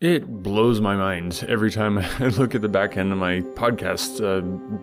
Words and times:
It 0.00 0.42
blows 0.42 0.80
my 0.80 0.96
mind 0.96 1.44
every 1.46 1.70
time 1.70 1.98
I 2.20 2.28
look 2.28 2.54
at 2.54 2.62
the 2.62 2.70
back 2.70 2.96
end 2.96 3.12
of 3.12 3.18
my 3.18 3.42
podcast 3.52 4.24
uh, 4.24 4.40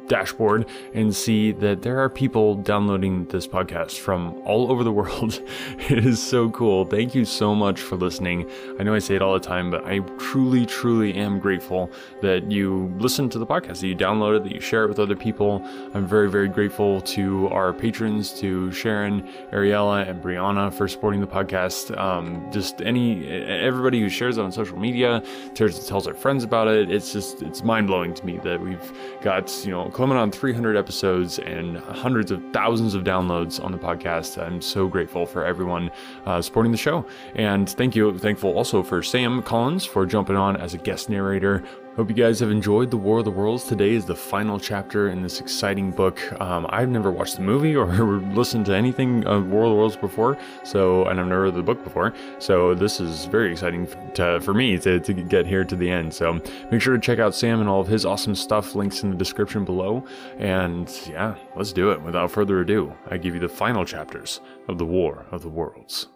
dashboard 0.08 0.70
and 0.94 1.16
see 1.16 1.54
that 1.54 1.82
there 1.82 1.98
are 1.98 2.08
people 2.08 2.54
downloading 2.54 3.26
this 3.26 3.48
podcast 3.48 3.98
from 3.98 4.40
all 4.46 4.72
over 4.72 4.84
the 4.84 4.92
world. 5.00 5.42
It 5.90 6.06
is 6.06 6.22
so 6.22 6.52
cool. 6.52 6.86
Thank 6.86 7.16
you 7.16 7.26
so 7.26 7.56
much 7.56 7.82
for 7.82 7.96
listening. 7.96 8.48
I 8.80 8.84
know 8.84 8.94
I 8.94 9.00
say 9.00 9.16
it 9.16 9.24
all 9.24 9.34
the 9.34 9.40
time, 9.40 9.72
but 9.72 9.84
I 9.88 10.02
truly, 10.20 10.68
truly 10.68 11.16
am 11.16 11.40
grateful 11.40 11.90
that 12.22 12.52
you 12.52 12.94
listen 13.00 13.28
to 13.30 13.40
the 13.40 13.48
podcast, 13.48 13.80
that 13.80 13.88
you 13.88 13.96
download 13.96 14.38
it, 14.38 14.44
that 14.44 14.52
you 14.52 14.62
share 14.62 14.84
it 14.84 14.88
with 14.88 15.00
other 15.00 15.16
people. 15.16 15.66
I'm 15.96 16.06
very, 16.06 16.30
very 16.30 16.48
grateful 16.48 17.02
to 17.02 17.48
our 17.48 17.74
patrons, 17.74 18.40
to 18.40 18.72
Sharon, 18.72 19.24
Ariella, 19.52 20.08
and 20.08 20.22
Brianna 20.22 20.72
for 20.72 20.88
supporting 20.88 21.22
the 21.22 21.28
podcast. 21.28 21.98
Um, 21.98 22.48
just 22.52 22.84
any, 22.84 23.28
everybody 23.28 24.00
who 24.00 24.10
shares 24.10 24.38
it 24.38 24.42
on 24.42 24.52
social 24.52 24.78
media 24.78 25.07
media, 25.08 25.24
tells 25.54 26.08
our 26.08 26.14
friends 26.14 26.44
about 26.44 26.68
it. 26.68 26.92
It's 26.92 27.12
just 27.14 27.42
it's 27.42 27.64
mind 27.64 27.88
blowing 27.88 28.14
to 28.14 28.26
me 28.26 28.38
that 28.40 28.60
we've 28.62 28.92
got 29.22 29.66
you 29.66 29.72
know 29.72 29.90
coming 29.90 30.18
on 30.18 30.32
300 30.32 30.76
episodes 30.76 31.40
and 31.40 31.78
hundreds 31.78 32.32
of 32.32 32.42
thousands 32.54 32.94
of 32.94 33.04
downloads 33.04 33.64
on 33.64 33.72
the 33.72 33.78
podcast. 33.78 34.42
I'm 34.42 34.62
so 34.62 34.88
grateful 34.88 35.26
for 35.26 35.46
everyone 35.46 35.92
uh, 36.26 36.42
supporting 36.42 36.72
the 36.72 36.78
show, 36.78 37.06
and 37.36 37.70
thank 37.70 37.96
you, 37.96 38.18
thankful 38.18 38.54
also 38.54 38.84
for 38.84 39.02
Sam 39.04 39.42
Collins 39.42 39.86
for 39.86 40.06
jumping 40.06 40.36
on 40.36 40.58
as 40.58 40.74
a 40.74 40.78
guest 40.78 41.10
narrator 41.10 41.64
Hope 41.98 42.10
you 42.10 42.16
guys 42.16 42.40
have 42.42 42.52
enjoyed 42.52 42.92
The 42.92 42.98
War 42.98 43.18
of 43.18 43.26
the 43.26 43.32
Worlds. 43.32 43.64
Today 43.64 43.96
is 43.96 44.06
the 44.06 44.16
final 44.16 44.60
chapter 44.60 45.10
in 45.10 45.24
this 45.24 45.42
exciting 45.42 45.90
book. 45.90 46.22
Um, 46.40 46.68
I've 46.70 46.90
never 46.90 47.10
watched 47.10 47.38
the 47.38 47.42
movie 47.42 47.76
or 47.76 47.88
listened 48.36 48.68
to 48.68 48.76
anything 48.76 49.26
of 49.26 49.48
War 49.48 49.64
of 49.64 49.72
the 49.72 49.76
Worlds 49.76 49.96
before, 49.96 50.38
so 50.64 51.06
and 51.06 51.20
I've 51.20 51.26
never 51.26 51.46
read 51.46 51.56
the 51.56 51.64
book 51.64 51.84
before. 51.84 52.14
So 52.38 52.76
this 52.76 53.00
is 53.00 53.26
very 53.26 53.52
exciting 53.52 53.88
to, 54.14 54.40
for 54.42 54.54
me 54.54 54.78
to, 54.78 55.00
to 55.00 55.12
get 55.12 55.48
here 55.48 55.64
to 55.64 55.76
the 55.76 55.90
end. 55.90 56.14
So 56.14 56.40
make 56.70 56.82
sure 56.82 56.94
to 56.94 57.02
check 57.02 57.18
out 57.18 57.34
Sam 57.34 57.62
and 57.62 57.68
all 57.68 57.82
of 57.82 57.88
his 57.88 58.06
awesome 58.06 58.36
stuff. 58.36 58.76
Links 58.76 59.02
in 59.02 59.10
the 59.10 59.18
description 59.18 59.66
below. 59.66 60.06
And 60.38 60.96
yeah, 61.10 61.36
let's 61.56 61.74
do 61.74 61.90
it. 61.90 62.00
Without 62.04 62.30
further 62.30 62.62
ado, 62.62 62.94
I 63.10 63.18
give 63.18 63.34
you 63.34 63.40
the 63.40 63.50
final 63.50 63.86
chapters 63.86 64.40
of 64.68 64.78
The 64.78 64.86
War 64.86 65.26
of 65.32 65.42
the 65.42 65.50
Worlds. 65.50 66.10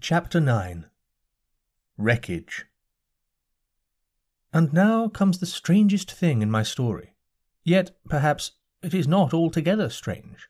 Chapter 0.00 0.40
9 0.40 0.86
Wreckage 1.96 2.66
and 4.54 4.72
now 4.72 5.08
comes 5.08 5.38
the 5.38 5.46
strangest 5.46 6.10
thing 6.12 6.40
in 6.40 6.50
my 6.50 6.62
story. 6.62 7.16
Yet, 7.64 7.96
perhaps, 8.08 8.52
it 8.82 8.94
is 8.94 9.08
not 9.08 9.34
altogether 9.34 9.90
strange. 9.90 10.48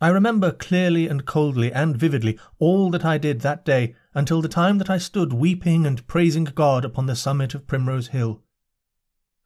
I 0.00 0.08
remember 0.08 0.50
clearly 0.50 1.06
and 1.06 1.26
coldly 1.26 1.70
and 1.70 1.96
vividly 1.96 2.38
all 2.58 2.90
that 2.90 3.04
I 3.04 3.18
did 3.18 3.42
that 3.42 3.64
day 3.64 3.94
until 4.14 4.40
the 4.40 4.48
time 4.48 4.78
that 4.78 4.88
I 4.88 4.96
stood 4.96 5.34
weeping 5.34 5.86
and 5.86 6.06
praising 6.06 6.44
God 6.44 6.84
upon 6.84 7.04
the 7.04 7.14
summit 7.14 7.54
of 7.54 7.66
Primrose 7.66 8.08
Hill. 8.08 8.42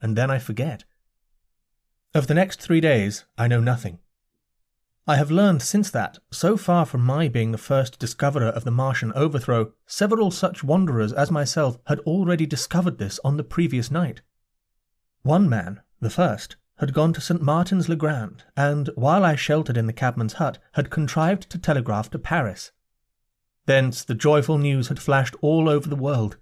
And 0.00 0.16
then 0.16 0.30
I 0.30 0.38
forget. 0.38 0.84
Of 2.14 2.28
the 2.28 2.34
next 2.34 2.60
three 2.60 2.80
days, 2.80 3.24
I 3.36 3.48
know 3.48 3.60
nothing. 3.60 3.98
I 5.08 5.16
have 5.16 5.30
learned 5.30 5.62
since 5.62 5.90
that, 5.92 6.18
so 6.30 6.58
far 6.58 6.84
from 6.84 7.02
my 7.02 7.28
being 7.28 7.50
the 7.50 7.56
first 7.56 7.98
discoverer 7.98 8.48
of 8.48 8.64
the 8.64 8.70
Martian 8.70 9.10
overthrow, 9.14 9.72
several 9.86 10.30
such 10.30 10.62
wanderers 10.62 11.14
as 11.14 11.30
myself 11.30 11.78
had 11.86 12.00
already 12.00 12.44
discovered 12.44 12.98
this 12.98 13.18
on 13.24 13.38
the 13.38 13.42
previous 13.42 13.90
night. 13.90 14.20
One 15.22 15.48
man, 15.48 15.80
the 15.98 16.10
first, 16.10 16.56
had 16.76 16.92
gone 16.92 17.14
to 17.14 17.22
St. 17.22 17.40
Martin's 17.40 17.88
le 17.88 17.96
Grand, 17.96 18.44
and, 18.54 18.90
while 18.96 19.24
I 19.24 19.34
sheltered 19.34 19.78
in 19.78 19.86
the 19.86 19.94
cabman's 19.94 20.34
hut, 20.34 20.58
had 20.72 20.90
contrived 20.90 21.48
to 21.48 21.58
telegraph 21.58 22.10
to 22.10 22.18
Paris. 22.18 22.72
Thence 23.64 24.04
the 24.04 24.14
joyful 24.14 24.58
news 24.58 24.88
had 24.88 25.00
flashed 25.00 25.36
all 25.40 25.70
over 25.70 25.88
the 25.88 25.96
world. 25.96 26.36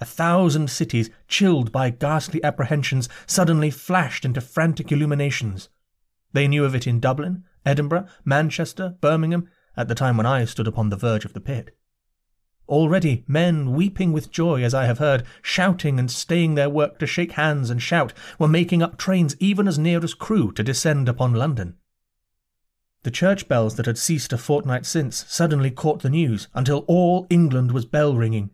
A 0.00 0.04
thousand 0.04 0.70
cities, 0.70 1.08
chilled 1.28 1.70
by 1.70 1.90
ghastly 1.90 2.42
apprehensions, 2.42 3.08
suddenly 3.28 3.70
flashed 3.70 4.24
into 4.24 4.40
frantic 4.40 4.90
illuminations. 4.90 5.68
They 6.32 6.48
knew 6.48 6.64
of 6.64 6.74
it 6.74 6.84
in 6.84 6.98
Dublin, 6.98 7.44
Edinburgh, 7.64 8.06
Manchester, 8.24 8.96
Birmingham, 9.00 9.48
at 9.76 9.88
the 9.88 9.94
time 9.94 10.16
when 10.16 10.26
I 10.26 10.44
stood 10.44 10.66
upon 10.66 10.88
the 10.88 10.96
verge 10.96 11.24
of 11.24 11.32
the 11.32 11.40
pit. 11.40 11.76
Already 12.68 13.24
men, 13.26 13.72
weeping 13.72 14.12
with 14.12 14.30
joy, 14.30 14.62
as 14.62 14.74
I 14.74 14.84
have 14.84 14.98
heard, 14.98 15.24
shouting 15.40 15.98
and 15.98 16.10
staying 16.10 16.54
their 16.54 16.68
work 16.68 16.98
to 16.98 17.06
shake 17.06 17.32
hands 17.32 17.70
and 17.70 17.80
shout, 17.80 18.12
were 18.38 18.48
making 18.48 18.82
up 18.82 18.98
trains 18.98 19.36
even 19.38 19.66
as 19.66 19.78
near 19.78 20.04
as 20.04 20.12
Crewe 20.12 20.52
to 20.52 20.62
descend 20.62 21.08
upon 21.08 21.32
London. 21.32 21.76
The 23.04 23.10
church 23.10 23.48
bells 23.48 23.76
that 23.76 23.86
had 23.86 23.96
ceased 23.96 24.32
a 24.34 24.38
fortnight 24.38 24.84
since 24.84 25.24
suddenly 25.28 25.70
caught 25.70 26.02
the 26.02 26.10
news, 26.10 26.48
until 26.52 26.84
all 26.88 27.26
England 27.30 27.72
was 27.72 27.86
bell 27.86 28.14
ringing. 28.14 28.50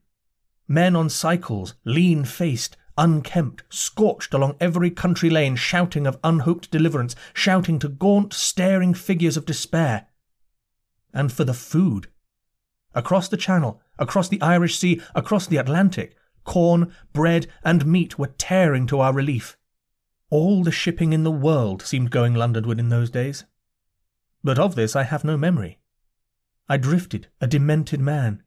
Men 0.69 0.95
on 0.95 1.09
cycles, 1.09 1.75
lean 1.85 2.25
faced, 2.25 2.77
unkempt, 2.97 3.63
scorched 3.69 4.35
along 4.35 4.57
every 4.61 4.91
country 4.91 5.31
lane, 5.31 5.57
shouting 5.57 6.07
of 6.07 6.19
unhoped 6.23 6.71
deliverance, 6.71 7.17
shouting 7.33 7.79
to 7.79 7.89
gaunt, 7.89 8.33
staring 8.33 8.95
figures 8.95 9.37
of 9.37 9.47
despair. 9.47 10.07
And 11.13 11.33
for 11.33 11.45
the 11.45 11.55
food. 11.55 12.09
Across 12.95 13.29
the 13.29 13.37
Channel, 13.37 13.81
across 13.99 14.29
the 14.29 14.41
Irish 14.41 14.79
Sea, 14.79 15.01
across 15.15 15.47
the 15.47 15.57
Atlantic, 15.57 16.17
corn, 16.45 16.93
bread, 17.13 17.47
and 17.65 17.87
meat 17.87 18.19
were 18.19 18.35
tearing 18.39 18.87
to 18.87 19.01
our 19.01 19.13
relief. 19.13 19.57
All 20.31 20.63
the 20.63 20.73
shipping 20.73 21.13
in 21.13 21.25
the 21.25 21.31
world 21.31 21.83
seemed 21.83 22.11
going 22.11 22.35
Londonward 22.35 22.79
in 22.79 22.89
those 22.89 23.11
days. 23.11 23.45
But 24.43 24.59
of 24.59 24.75
this 24.75 24.95
I 24.95 25.05
have 25.05 25.25
no 25.25 25.37
memory. 25.37 25.79
I 26.69 26.77
drifted, 26.77 27.29
a 27.41 27.47
demented 27.47 28.01
man, 28.01 28.43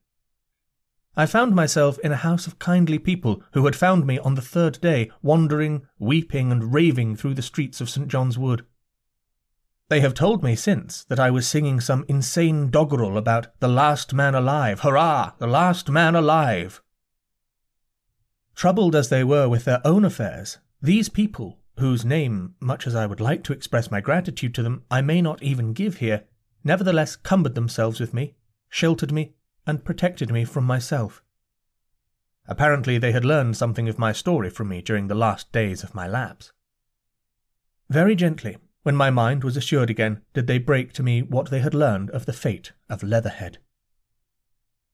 I 1.19 1.25
found 1.25 1.55
myself 1.55 1.97
in 2.03 2.11
a 2.11 2.17
house 2.17 2.45
of 2.45 2.59
kindly 2.59 2.99
people 2.99 3.41
who 3.53 3.65
had 3.65 3.75
found 3.75 4.05
me 4.05 4.19
on 4.19 4.35
the 4.35 4.41
third 4.41 4.79
day 4.81 5.09
wandering, 5.23 5.87
weeping, 5.97 6.51
and 6.51 6.71
raving 6.71 7.15
through 7.15 7.33
the 7.33 7.41
streets 7.41 7.81
of 7.81 7.89
St. 7.89 8.07
John's 8.07 8.37
Wood. 8.37 8.63
They 9.89 9.99
have 10.01 10.13
told 10.13 10.43
me 10.43 10.55
since 10.55 11.03
that 11.05 11.19
I 11.19 11.31
was 11.31 11.47
singing 11.47 11.79
some 11.79 12.05
insane 12.07 12.69
doggerel 12.69 13.17
about 13.17 13.47
the 13.59 13.67
last 13.67 14.13
man 14.13 14.35
alive, 14.35 14.81
hurrah, 14.81 15.31
the 15.39 15.47
last 15.47 15.89
man 15.89 16.13
alive. 16.13 16.83
Troubled 18.53 18.95
as 18.95 19.09
they 19.09 19.23
were 19.23 19.49
with 19.49 19.65
their 19.65 19.81
own 19.83 20.05
affairs, 20.05 20.59
these 20.83 21.09
people, 21.09 21.57
whose 21.79 22.05
name, 22.05 22.53
much 22.59 22.85
as 22.85 22.93
I 22.93 23.07
would 23.07 23.21
like 23.21 23.43
to 23.45 23.53
express 23.53 23.89
my 23.89 24.01
gratitude 24.01 24.53
to 24.53 24.61
them, 24.61 24.83
I 24.91 25.01
may 25.01 25.23
not 25.23 25.41
even 25.41 25.73
give 25.73 25.97
here, 25.97 26.25
nevertheless 26.63 27.15
cumbered 27.15 27.55
themselves 27.55 27.99
with 27.99 28.13
me, 28.13 28.35
sheltered 28.69 29.11
me, 29.11 29.33
and 29.67 29.85
protected 29.85 30.31
me 30.31 30.43
from 30.43 30.63
myself. 30.63 31.21
Apparently, 32.47 32.97
they 32.97 33.11
had 33.11 33.25
learned 33.25 33.57
something 33.57 33.89
of 33.89 33.99
my 33.99 34.13
story 34.13 34.49
from 34.49 34.69
me 34.69 34.81
during 34.81 35.07
the 35.07 35.15
last 35.15 35.51
days 35.51 35.83
of 35.83 35.93
my 35.93 36.07
lapse. 36.07 36.53
Very 37.89 38.15
gently, 38.15 38.57
when 38.83 38.95
my 38.95 39.09
mind 39.09 39.43
was 39.43 39.57
assured 39.57 39.89
again, 39.89 40.21
did 40.33 40.47
they 40.47 40.57
break 40.57 40.93
to 40.93 41.03
me 41.03 41.21
what 41.21 41.49
they 41.49 41.59
had 41.59 41.73
learned 41.73 42.09
of 42.11 42.25
the 42.25 42.33
fate 42.33 42.71
of 42.89 43.03
Leatherhead. 43.03 43.57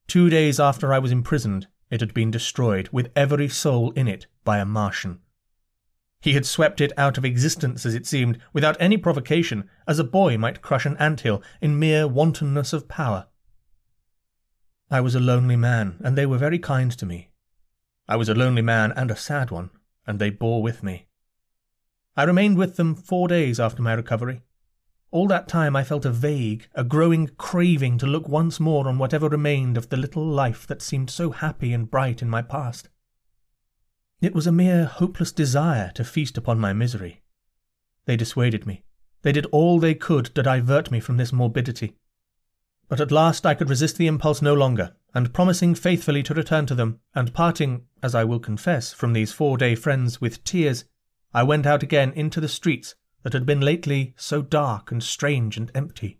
Two 0.07 0.29
days 0.29 0.59
after 0.59 0.91
I 0.91 0.99
was 0.99 1.11
imprisoned, 1.11 1.67
it 1.91 2.01
had 2.01 2.13
been 2.13 2.31
destroyed, 2.31 2.89
with 2.91 3.11
every 3.15 3.47
soul 3.47 3.91
in 3.91 4.07
it, 4.07 4.25
by 4.43 4.57
a 4.57 4.65
Martian. 4.65 5.19
He 6.21 6.33
had 6.33 6.45
swept 6.45 6.81
it 6.81 6.91
out 6.97 7.17
of 7.19 7.25
existence, 7.25 7.85
as 7.85 7.93
it 7.93 8.07
seemed, 8.07 8.39
without 8.51 8.77
any 8.79 8.97
provocation, 8.97 9.69
as 9.87 9.99
a 9.99 10.03
boy 10.03 10.37
might 10.37 10.61
crush 10.61 10.85
an 10.85 10.97
ant 10.97 11.21
hill 11.21 11.43
in 11.61 11.77
mere 11.77 12.07
wantonness 12.07 12.73
of 12.73 12.87
power. 12.87 13.27
I 14.93 15.01
was 15.01 15.15
a 15.15 15.19
lonely 15.19 15.55
man, 15.55 15.95
and 16.03 16.15
they 16.15 16.27
were 16.27 16.37
very 16.37 16.59
kind 16.59 16.91
to 16.91 17.05
me. 17.07 17.31
I 18.07 18.15
was 18.15 18.29
a 18.29 18.35
lonely 18.35 18.61
man 18.61 18.91
and 18.91 19.09
a 19.09 19.15
sad 19.15 19.49
one, 19.49 19.71
and 20.05 20.19
they 20.19 20.29
bore 20.29 20.61
with 20.61 20.83
me. 20.83 21.07
I 22.15 22.25
remained 22.25 22.59
with 22.59 22.75
them 22.75 22.93
four 22.93 23.27
days 23.27 23.59
after 23.59 23.81
my 23.81 23.93
recovery. 23.93 24.43
All 25.09 25.27
that 25.29 25.47
time 25.47 25.75
I 25.75 25.83
felt 25.83 26.05
a 26.05 26.11
vague, 26.11 26.67
a 26.75 26.83
growing 26.83 27.31
craving 27.39 27.97
to 27.97 28.05
look 28.05 28.29
once 28.29 28.59
more 28.59 28.87
on 28.87 28.99
whatever 28.99 29.27
remained 29.27 29.77
of 29.77 29.89
the 29.89 29.97
little 29.97 30.27
life 30.27 30.67
that 30.67 30.83
seemed 30.83 31.09
so 31.09 31.31
happy 31.31 31.73
and 31.73 31.89
bright 31.89 32.21
in 32.21 32.29
my 32.29 32.43
past. 32.43 32.87
It 34.21 34.35
was 34.35 34.45
a 34.45 34.51
mere 34.51 34.85
hopeless 34.85 35.31
desire 35.31 35.91
to 35.95 36.03
feast 36.03 36.37
upon 36.37 36.59
my 36.59 36.71
misery. 36.71 37.23
They 38.05 38.15
dissuaded 38.15 38.67
me. 38.67 38.83
They 39.23 39.31
did 39.31 39.47
all 39.47 39.79
they 39.79 39.95
could 39.95 40.25
to 40.35 40.43
divert 40.43 40.91
me 40.91 40.99
from 40.99 41.17
this 41.17 41.33
morbidity. 41.33 41.97
But 42.93 43.01
at 43.01 43.11
last 43.11 43.43
I 43.43 43.55
could 43.55 43.71
resist 43.71 43.97
the 43.97 44.05
impulse 44.05 44.39
no 44.39 44.53
longer, 44.53 44.95
and 45.15 45.33
promising 45.33 45.73
faithfully 45.73 46.21
to 46.21 46.35
return 46.35 46.67
to 46.67 46.75
them, 46.75 46.99
and 47.15 47.33
parting, 47.33 47.87
as 48.03 48.13
I 48.13 48.23
will 48.23 48.39
confess, 48.39 48.93
from 48.93 49.13
these 49.13 49.33
four 49.33 49.57
day 49.57 49.73
friends 49.73 50.21
with 50.21 50.43
tears, 50.43 50.85
I 51.33 51.41
went 51.41 51.65
out 51.65 51.81
again 51.81 52.11
into 52.11 52.39
the 52.39 52.47
streets 52.47 52.93
that 53.23 53.33
had 53.33 53.47
been 53.47 53.61
lately 53.61 54.13
so 54.15 54.43
dark 54.43 54.91
and 54.91 55.01
strange 55.01 55.57
and 55.57 55.71
empty. 55.73 56.19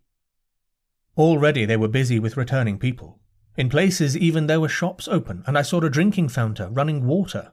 Already 1.16 1.64
they 1.66 1.78
were 1.78 1.88
busy 1.88 2.18
with 2.18 2.38
returning 2.38 2.80
people. 2.80 3.20
In 3.56 3.70
places 3.70 4.18
even 4.18 4.48
there 4.48 4.60
were 4.60 4.68
shops 4.68 5.08
open, 5.08 5.44
and 5.46 5.60
I 5.60 5.62
saw 5.62 5.80
a 5.80 5.92
drinking 5.92 6.30
fountain 6.30 6.74
running 6.74 7.06
water. 7.06 7.52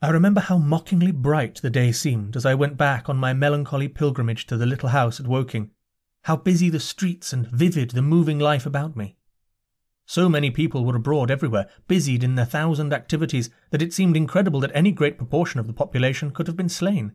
I 0.00 0.08
remember 0.08 0.40
how 0.40 0.56
mockingly 0.56 1.12
bright 1.12 1.56
the 1.56 1.68
day 1.68 1.92
seemed 1.92 2.36
as 2.36 2.46
I 2.46 2.54
went 2.54 2.78
back 2.78 3.10
on 3.10 3.18
my 3.18 3.34
melancholy 3.34 3.88
pilgrimage 3.88 4.46
to 4.46 4.56
the 4.56 4.64
little 4.64 4.88
house 4.88 5.20
at 5.20 5.26
Woking, 5.26 5.72
how 6.28 6.36
busy 6.36 6.68
the 6.68 6.78
streets 6.78 7.32
and 7.32 7.46
vivid 7.46 7.92
the 7.92 8.02
moving 8.02 8.38
life 8.38 8.66
about 8.66 8.94
me. 8.94 9.16
So 10.04 10.28
many 10.28 10.50
people 10.50 10.84
were 10.84 10.94
abroad 10.94 11.30
everywhere, 11.30 11.70
busied 11.86 12.22
in 12.22 12.34
their 12.34 12.44
thousand 12.44 12.92
activities, 12.92 13.48
that 13.70 13.80
it 13.80 13.94
seemed 13.94 14.14
incredible 14.14 14.60
that 14.60 14.70
any 14.74 14.92
great 14.92 15.16
proportion 15.16 15.58
of 15.58 15.66
the 15.66 15.72
population 15.72 16.30
could 16.30 16.46
have 16.46 16.56
been 16.56 16.68
slain. 16.68 17.12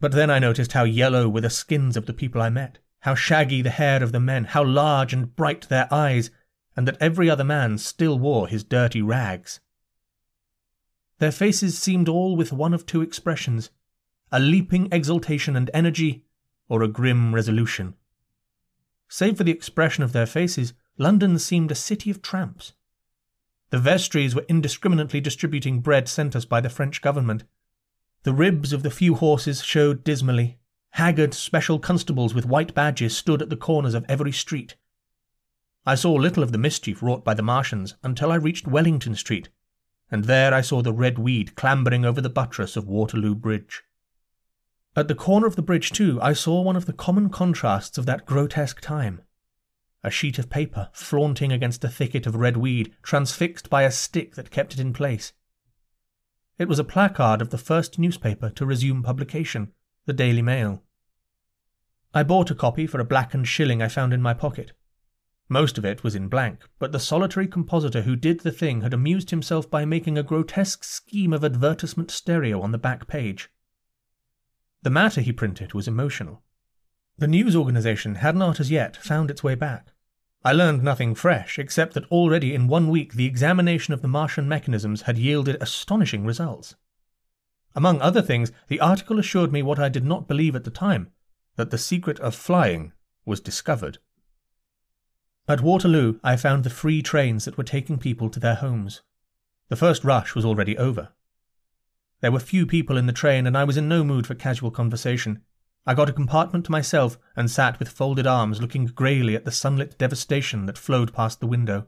But 0.00 0.12
then 0.12 0.28
I 0.28 0.38
noticed 0.38 0.72
how 0.72 0.84
yellow 0.84 1.30
were 1.30 1.40
the 1.40 1.48
skins 1.48 1.96
of 1.96 2.04
the 2.04 2.12
people 2.12 2.42
I 2.42 2.50
met, 2.50 2.78
how 3.00 3.14
shaggy 3.14 3.62
the 3.62 3.70
hair 3.70 4.02
of 4.02 4.12
the 4.12 4.20
men, 4.20 4.44
how 4.44 4.62
large 4.62 5.14
and 5.14 5.34
bright 5.34 5.66
their 5.70 5.88
eyes, 5.90 6.28
and 6.76 6.86
that 6.86 6.98
every 7.00 7.30
other 7.30 7.42
man 7.42 7.78
still 7.78 8.18
wore 8.18 8.48
his 8.48 8.64
dirty 8.64 9.00
rags. 9.00 9.60
Their 11.20 11.32
faces 11.32 11.78
seemed 11.78 12.06
all 12.06 12.36
with 12.36 12.52
one 12.52 12.74
of 12.74 12.84
two 12.84 13.00
expressions 13.00 13.70
a 14.30 14.38
leaping 14.38 14.92
exultation 14.92 15.56
and 15.56 15.70
energy, 15.72 16.26
or 16.68 16.82
a 16.82 16.88
grim 16.88 17.34
resolution. 17.34 17.94
Save 19.08 19.38
for 19.38 19.44
the 19.44 19.52
expression 19.52 20.02
of 20.02 20.12
their 20.12 20.26
faces, 20.26 20.74
London 20.98 21.38
seemed 21.38 21.70
a 21.70 21.76
city 21.76 22.10
of 22.10 22.22
tramps. 22.22 22.72
The 23.70 23.78
vestries 23.78 24.34
were 24.34 24.46
indiscriminately 24.48 25.20
distributing 25.20 25.80
bread 25.80 26.08
sent 26.08 26.34
us 26.34 26.44
by 26.44 26.60
the 26.60 26.70
French 26.70 27.02
government. 27.02 27.44
The 28.22 28.32
ribs 28.32 28.72
of 28.72 28.82
the 28.82 28.90
few 28.90 29.14
horses 29.14 29.62
showed 29.62 30.04
dismally. 30.04 30.58
Haggard 30.90 31.34
special 31.34 31.78
constables 31.78 32.32
with 32.32 32.46
white 32.46 32.74
badges 32.74 33.16
stood 33.16 33.42
at 33.42 33.50
the 33.50 33.56
corners 33.56 33.94
of 33.94 34.04
every 34.08 34.32
street. 34.32 34.76
I 35.84 35.94
saw 35.94 36.14
little 36.14 36.42
of 36.42 36.52
the 36.52 36.58
mischief 36.58 37.02
wrought 37.02 37.24
by 37.24 37.34
the 37.34 37.42
Martians 37.42 37.94
until 38.02 38.32
I 38.32 38.36
reached 38.36 38.66
Wellington 38.66 39.14
Street, 39.14 39.50
and 40.10 40.24
there 40.24 40.54
I 40.54 40.60
saw 40.60 40.82
the 40.82 40.92
red 40.92 41.18
weed 41.18 41.54
clambering 41.54 42.04
over 42.04 42.20
the 42.20 42.30
buttress 42.30 42.76
of 42.76 42.88
Waterloo 42.88 43.34
Bridge. 43.34 43.84
At 44.98 45.08
the 45.08 45.14
corner 45.14 45.46
of 45.46 45.56
the 45.56 45.62
bridge, 45.62 45.90
too, 45.90 46.18
I 46.22 46.32
saw 46.32 46.62
one 46.62 46.74
of 46.74 46.86
the 46.86 46.94
common 46.94 47.28
contrasts 47.28 47.98
of 47.98 48.06
that 48.06 48.24
grotesque 48.24 48.80
time. 48.80 49.20
A 50.02 50.10
sheet 50.10 50.38
of 50.38 50.48
paper 50.48 50.88
flaunting 50.94 51.52
against 51.52 51.84
a 51.84 51.90
thicket 51.90 52.26
of 52.26 52.34
red 52.34 52.56
weed, 52.56 52.94
transfixed 53.02 53.68
by 53.68 53.82
a 53.82 53.90
stick 53.90 54.36
that 54.36 54.50
kept 54.50 54.72
it 54.72 54.80
in 54.80 54.94
place. 54.94 55.34
It 56.56 56.66
was 56.66 56.78
a 56.78 56.84
placard 56.84 57.42
of 57.42 57.50
the 57.50 57.58
first 57.58 57.98
newspaper 57.98 58.48
to 58.48 58.64
resume 58.64 59.02
publication, 59.02 59.72
the 60.06 60.14
Daily 60.14 60.40
Mail. 60.40 60.82
I 62.14 62.22
bought 62.22 62.50
a 62.50 62.54
copy 62.54 62.86
for 62.86 62.98
a 62.98 63.04
blackened 63.04 63.48
shilling 63.48 63.82
I 63.82 63.88
found 63.88 64.14
in 64.14 64.22
my 64.22 64.32
pocket. 64.32 64.72
Most 65.50 65.76
of 65.76 65.84
it 65.84 66.02
was 66.02 66.14
in 66.14 66.28
blank, 66.28 66.66
but 66.78 66.92
the 66.92 66.98
solitary 66.98 67.46
compositor 67.46 68.02
who 68.02 68.16
did 68.16 68.40
the 68.40 68.50
thing 68.50 68.80
had 68.80 68.94
amused 68.94 69.28
himself 69.28 69.70
by 69.70 69.84
making 69.84 70.16
a 70.16 70.22
grotesque 70.22 70.84
scheme 70.84 71.34
of 71.34 71.44
advertisement 71.44 72.10
stereo 72.10 72.62
on 72.62 72.72
the 72.72 72.78
back 72.78 73.06
page. 73.06 73.50
The 74.86 74.90
matter 74.90 75.20
he 75.20 75.32
printed 75.32 75.74
was 75.74 75.88
emotional. 75.88 76.44
The 77.18 77.26
news 77.26 77.56
organization 77.56 78.14
had 78.14 78.36
not 78.36 78.60
as 78.60 78.70
yet 78.70 78.96
found 78.96 79.32
its 79.32 79.42
way 79.42 79.56
back. 79.56 79.88
I 80.44 80.52
learned 80.52 80.84
nothing 80.84 81.16
fresh, 81.16 81.58
except 81.58 81.94
that 81.94 82.04
already 82.04 82.54
in 82.54 82.68
one 82.68 82.88
week 82.88 83.14
the 83.14 83.26
examination 83.26 83.94
of 83.94 84.00
the 84.00 84.06
Martian 84.06 84.48
mechanisms 84.48 85.02
had 85.02 85.18
yielded 85.18 85.60
astonishing 85.60 86.24
results. 86.24 86.76
Among 87.74 88.00
other 88.00 88.22
things, 88.22 88.52
the 88.68 88.78
article 88.78 89.18
assured 89.18 89.50
me 89.50 89.60
what 89.60 89.80
I 89.80 89.88
did 89.88 90.04
not 90.04 90.28
believe 90.28 90.54
at 90.54 90.62
the 90.62 90.70
time 90.70 91.10
that 91.56 91.70
the 91.70 91.78
secret 91.78 92.20
of 92.20 92.36
flying 92.36 92.92
was 93.24 93.40
discovered. 93.40 93.98
At 95.48 95.62
Waterloo, 95.62 96.20
I 96.22 96.36
found 96.36 96.62
the 96.62 96.70
free 96.70 97.02
trains 97.02 97.44
that 97.44 97.58
were 97.58 97.64
taking 97.64 97.98
people 97.98 98.30
to 98.30 98.38
their 98.38 98.54
homes. 98.54 99.02
The 99.68 99.74
first 99.74 100.04
rush 100.04 100.36
was 100.36 100.44
already 100.44 100.78
over. 100.78 101.08
There 102.20 102.32
were 102.32 102.40
few 102.40 102.66
people 102.66 102.96
in 102.96 103.06
the 103.06 103.12
train, 103.12 103.46
and 103.46 103.56
I 103.56 103.64
was 103.64 103.76
in 103.76 103.88
no 103.88 104.02
mood 104.02 104.26
for 104.26 104.34
casual 104.34 104.70
conversation. 104.70 105.42
I 105.86 105.94
got 105.94 106.08
a 106.08 106.12
compartment 106.12 106.64
to 106.64 106.72
myself 106.72 107.18
and 107.36 107.50
sat 107.50 107.78
with 107.78 107.88
folded 107.88 108.26
arms 108.26 108.60
looking 108.60 108.86
greyly 108.86 109.36
at 109.36 109.44
the 109.44 109.52
sunlit 109.52 109.96
devastation 109.98 110.66
that 110.66 110.78
flowed 110.78 111.12
past 111.12 111.40
the 111.40 111.46
window. 111.46 111.86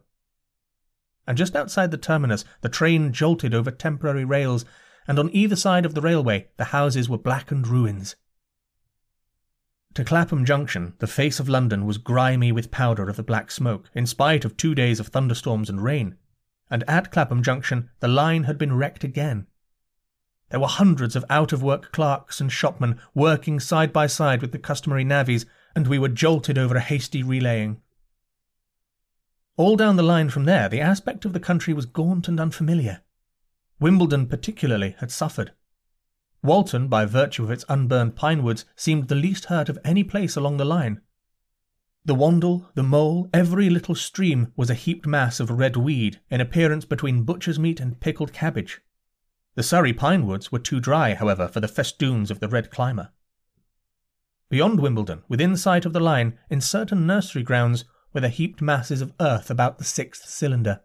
And 1.27 1.37
just 1.37 1.55
outside 1.55 1.91
the 1.91 1.97
terminus, 1.97 2.45
the 2.61 2.69
train 2.69 3.11
jolted 3.11 3.53
over 3.53 3.71
temporary 3.71 4.23
rails, 4.23 4.65
and 5.07 5.19
on 5.19 5.29
either 5.35 5.55
side 5.55 5.85
of 5.85 5.95
the 5.95 6.01
railway 6.01 6.47
the 6.57 6.65
houses 6.65 7.09
were 7.09 7.17
blackened 7.17 7.67
ruins. 7.67 8.15
To 9.95 10.05
Clapham 10.05 10.45
Junction, 10.45 10.93
the 10.99 11.07
face 11.07 11.39
of 11.39 11.49
London 11.49 11.85
was 11.85 11.97
grimy 11.97 12.51
with 12.51 12.71
powder 12.71 13.09
of 13.09 13.15
the 13.15 13.23
black 13.23 13.51
smoke, 13.51 13.89
in 13.93 14.05
spite 14.05 14.45
of 14.45 14.55
two 14.55 14.75
days 14.75 14.99
of 14.99 15.07
thunderstorms 15.07 15.69
and 15.69 15.83
rain. 15.83 16.15
And 16.69 16.83
at 16.87 17.11
Clapham 17.11 17.41
Junction, 17.43 17.89
the 17.99 18.07
line 18.07 18.43
had 18.43 18.57
been 18.57 18.77
wrecked 18.77 19.03
again. 19.03 19.47
There 20.49 20.59
were 20.59 20.67
hundreds 20.67 21.15
of 21.15 21.25
out 21.29 21.53
of 21.53 21.61
work 21.61 21.91
clerks 21.91 22.41
and 22.41 22.51
shopmen 22.51 22.99
working 23.13 23.59
side 23.59 23.93
by 23.93 24.07
side 24.07 24.41
with 24.41 24.51
the 24.51 24.59
customary 24.59 25.03
navvies, 25.03 25.45
and 25.75 25.87
we 25.87 25.99
were 25.99 26.09
jolted 26.09 26.57
over 26.57 26.75
a 26.75 26.81
hasty 26.81 27.21
relaying. 27.21 27.81
All 29.57 29.75
down 29.75 29.95
the 29.95 30.03
line 30.03 30.29
from 30.29 30.45
there, 30.45 30.69
the 30.69 30.81
aspect 30.81 31.25
of 31.25 31.33
the 31.33 31.39
country 31.39 31.73
was 31.73 31.85
gaunt 31.85 32.27
and 32.27 32.39
unfamiliar. 32.39 33.01
Wimbledon, 33.79 34.25
particularly, 34.25 34.95
had 34.99 35.11
suffered. 35.11 35.51
Walton, 36.41 36.87
by 36.87 37.05
virtue 37.05 37.43
of 37.43 37.51
its 37.51 37.65
unburned 37.67 38.15
pine 38.15 38.41
woods, 38.41 38.65
seemed 38.75 39.07
the 39.07 39.15
least 39.15 39.45
hurt 39.45 39.69
of 39.69 39.77
any 39.83 40.03
place 40.03 40.35
along 40.35 40.57
the 40.57 40.65
line. 40.65 41.01
The 42.05 42.15
Wandle, 42.15 42.73
the 42.73 42.83
Mole, 42.83 43.29
every 43.33 43.69
little 43.69 43.95
stream 43.95 44.53
was 44.55 44.69
a 44.69 44.75
heaped 44.75 45.05
mass 45.05 45.39
of 45.39 45.51
red 45.51 45.75
weed 45.75 46.21
in 46.29 46.41
appearance 46.41 46.85
between 46.85 47.23
butcher's 47.23 47.59
meat 47.59 47.79
and 47.79 47.99
pickled 47.99 48.33
cabbage. 48.33 48.81
The 49.55 49.63
Surrey 49.63 49.93
pine 49.93 50.25
woods 50.25 50.51
were 50.51 50.59
too 50.59 50.79
dry, 50.79 51.13
however, 51.13 51.47
for 51.47 51.59
the 51.59 51.67
festoons 51.67 52.31
of 52.31 52.39
the 52.39 52.47
red 52.47 52.69
climber. 52.69 53.09
Beyond 54.49 54.79
Wimbledon, 54.79 55.23
within 55.27 55.57
sight 55.57 55.85
of 55.85 55.93
the 55.93 55.99
line, 55.99 56.37
in 56.49 56.61
certain 56.61 57.05
nursery 57.05 57.43
grounds, 57.43 57.85
were 58.13 58.21
the 58.21 58.29
heaped 58.29 58.61
masses 58.61 59.01
of 59.01 59.13
earth 59.19 59.49
about 59.49 59.77
the 59.77 59.83
sixth 59.83 60.27
cylinder. 60.27 60.81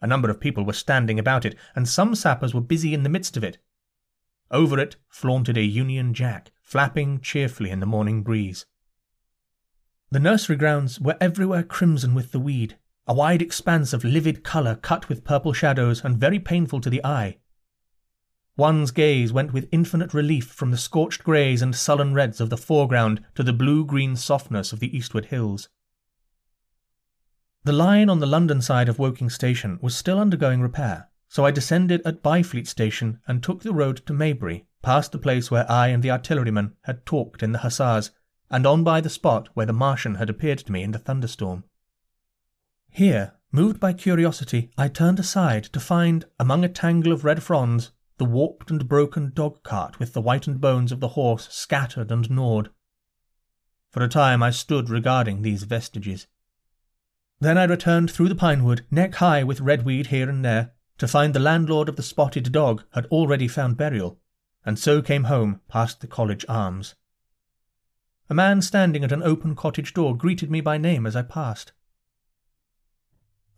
A 0.00 0.06
number 0.06 0.28
of 0.28 0.40
people 0.40 0.64
were 0.64 0.72
standing 0.72 1.18
about 1.18 1.44
it, 1.44 1.56
and 1.74 1.88
some 1.88 2.14
sappers 2.14 2.52
were 2.52 2.60
busy 2.60 2.92
in 2.92 3.02
the 3.02 3.08
midst 3.08 3.36
of 3.36 3.44
it, 3.44 3.58
over 4.52 4.78
it 4.78 4.96
flaunted 5.08 5.56
a 5.56 5.62
Union 5.62 6.12
Jack, 6.12 6.52
flapping 6.60 7.20
cheerfully 7.20 7.70
in 7.70 7.80
the 7.80 7.86
morning 7.86 8.22
breeze. 8.22 8.66
The 10.10 10.20
nursery 10.20 10.56
grounds 10.56 11.00
were 11.00 11.16
everywhere 11.22 11.62
crimson 11.62 12.12
with 12.12 12.32
the 12.32 12.38
weed, 12.38 12.76
a 13.06 13.14
wide 13.14 13.40
expanse 13.40 13.94
of 13.94 14.04
livid 14.04 14.44
colour 14.44 14.76
cut 14.76 15.08
with 15.08 15.24
purple 15.24 15.54
shadows 15.54 16.04
and 16.04 16.18
very 16.18 16.38
painful 16.38 16.82
to 16.82 16.90
the 16.90 17.02
eye. 17.02 17.38
One's 18.56 18.90
gaze 18.90 19.32
went 19.32 19.52
with 19.52 19.68
infinite 19.72 20.12
relief 20.12 20.46
from 20.46 20.70
the 20.70 20.76
scorched 20.76 21.24
greys 21.24 21.62
and 21.62 21.74
sullen 21.74 22.12
reds 22.12 22.40
of 22.40 22.50
the 22.50 22.58
foreground 22.58 23.24
to 23.34 23.42
the 23.42 23.52
blue 23.52 23.84
green 23.84 24.14
softness 24.14 24.72
of 24.72 24.80
the 24.80 24.94
eastward 24.94 25.26
hills. 25.26 25.68
The 27.64 27.72
line 27.72 28.10
on 28.10 28.20
the 28.20 28.26
London 28.26 28.60
side 28.60 28.88
of 28.88 28.98
Woking 28.98 29.30
Station 29.30 29.78
was 29.80 29.96
still 29.96 30.18
undergoing 30.18 30.60
repair, 30.60 31.08
so 31.28 31.46
I 31.46 31.50
descended 31.50 32.02
at 32.04 32.22
Byfleet 32.22 32.66
station 32.66 33.20
and 33.26 33.42
took 33.42 33.62
the 33.62 33.72
road 33.72 34.04
to 34.04 34.12
Maybury, 34.12 34.66
past 34.82 35.12
the 35.12 35.18
place 35.18 35.50
where 35.50 35.70
I 35.70 35.88
and 35.88 36.02
the 36.02 36.10
artilleryman 36.10 36.74
had 36.82 37.06
talked 37.06 37.42
in 37.42 37.52
the 37.52 37.60
hussars, 37.60 38.10
and 38.50 38.66
on 38.66 38.84
by 38.84 39.00
the 39.00 39.08
spot 39.08 39.48
where 39.54 39.64
the 39.64 39.72
Martian 39.72 40.16
had 40.16 40.28
appeared 40.28 40.58
to 40.58 40.72
me 40.72 40.82
in 40.82 40.90
the 40.90 40.98
thunderstorm. 40.98 41.64
Here, 42.90 43.32
moved 43.50 43.80
by 43.80 43.94
curiosity, 43.94 44.70
I 44.76 44.88
turned 44.88 45.18
aside 45.18 45.64
to 45.72 45.80
find, 45.80 46.26
among 46.38 46.64
a 46.64 46.68
tangle 46.68 47.12
of 47.12 47.24
red 47.24 47.42
fronds, 47.42 47.92
the 48.18 48.24
warped 48.24 48.70
and 48.70 48.88
broken 48.88 49.32
dog 49.34 49.62
cart 49.62 49.98
with 49.98 50.12
the 50.12 50.22
whitened 50.22 50.60
bones 50.60 50.92
of 50.92 51.00
the 51.00 51.08
horse 51.08 51.48
scattered 51.50 52.10
and 52.10 52.30
gnawed. 52.30 52.70
For 53.90 54.02
a 54.02 54.08
time 54.08 54.42
I 54.42 54.50
stood 54.50 54.88
regarding 54.88 55.42
these 55.42 55.64
vestiges. 55.64 56.26
Then 57.40 57.58
I 57.58 57.64
returned 57.64 58.10
through 58.10 58.28
the 58.28 58.34
pine 58.34 58.64
wood, 58.64 58.86
neck 58.90 59.16
high 59.16 59.42
with 59.42 59.60
redweed 59.60 60.06
here 60.06 60.30
and 60.30 60.44
there, 60.44 60.72
to 60.98 61.08
find 61.08 61.34
the 61.34 61.40
landlord 61.40 61.88
of 61.88 61.96
the 61.96 62.02
spotted 62.02 62.52
dog 62.52 62.84
had 62.94 63.06
already 63.06 63.48
found 63.48 63.76
burial, 63.76 64.20
and 64.64 64.78
so 64.78 65.02
came 65.02 65.24
home 65.24 65.60
past 65.68 66.00
the 66.00 66.06
college 66.06 66.46
arms. 66.48 66.94
A 68.30 68.34
man 68.34 68.62
standing 68.62 69.04
at 69.04 69.12
an 69.12 69.22
open 69.22 69.54
cottage 69.54 69.92
door 69.92 70.16
greeted 70.16 70.50
me 70.50 70.60
by 70.60 70.78
name 70.78 71.04
as 71.04 71.16
I 71.16 71.22
passed. 71.22 71.72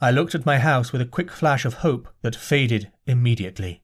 I 0.00 0.11
looked 0.11 0.34
at 0.34 0.44
my 0.44 0.58
house 0.58 0.90
with 0.90 1.00
a 1.00 1.06
quick 1.06 1.30
flash 1.30 1.64
of 1.64 1.75
hope 1.75 2.08
that 2.23 2.34
faded 2.34 2.90
immediately. 3.06 3.83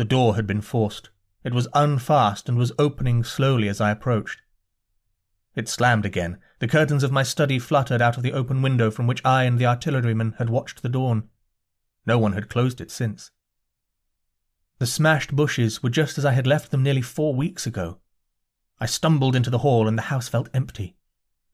The 0.00 0.06
door 0.06 0.36
had 0.36 0.46
been 0.46 0.62
forced. 0.62 1.10
It 1.44 1.52
was 1.52 1.68
unfast 1.74 2.48
and 2.48 2.56
was 2.56 2.72
opening 2.78 3.22
slowly 3.22 3.68
as 3.68 3.82
I 3.82 3.90
approached. 3.90 4.40
It 5.54 5.68
slammed 5.68 6.06
again. 6.06 6.38
The 6.58 6.68
curtains 6.68 7.02
of 7.02 7.12
my 7.12 7.22
study 7.22 7.58
fluttered 7.58 8.00
out 8.00 8.16
of 8.16 8.22
the 8.22 8.32
open 8.32 8.62
window 8.62 8.90
from 8.90 9.06
which 9.06 9.22
I 9.26 9.44
and 9.44 9.58
the 9.58 9.66
artilleryman 9.66 10.36
had 10.38 10.48
watched 10.48 10.80
the 10.80 10.88
dawn. 10.88 11.28
No 12.06 12.18
one 12.18 12.32
had 12.32 12.48
closed 12.48 12.80
it 12.80 12.90
since. 12.90 13.30
The 14.78 14.86
smashed 14.86 15.36
bushes 15.36 15.82
were 15.82 15.90
just 15.90 16.16
as 16.16 16.24
I 16.24 16.32
had 16.32 16.46
left 16.46 16.70
them 16.70 16.82
nearly 16.82 17.02
four 17.02 17.34
weeks 17.34 17.66
ago. 17.66 17.98
I 18.78 18.86
stumbled 18.86 19.36
into 19.36 19.50
the 19.50 19.58
hall 19.58 19.86
and 19.86 19.98
the 19.98 20.08
house 20.08 20.28
felt 20.28 20.48
empty. 20.54 20.96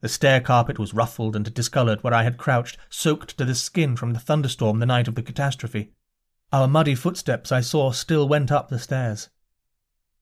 The 0.02 0.08
stair 0.08 0.40
carpet 0.40 0.78
was 0.78 0.94
ruffled 0.94 1.34
and 1.34 1.52
discoloured 1.52 2.04
where 2.04 2.14
I 2.14 2.22
had 2.22 2.38
crouched, 2.38 2.78
soaked 2.90 3.36
to 3.38 3.44
the 3.44 3.56
skin 3.56 3.96
from 3.96 4.12
the 4.12 4.20
thunderstorm 4.20 4.78
the 4.78 4.86
night 4.86 5.08
of 5.08 5.16
the 5.16 5.22
catastrophe. 5.24 5.90
Our 6.52 6.68
muddy 6.68 6.94
footsteps 6.94 7.50
I 7.50 7.60
saw 7.60 7.90
still 7.90 8.28
went 8.28 8.52
up 8.52 8.68
the 8.68 8.78
stairs. 8.78 9.30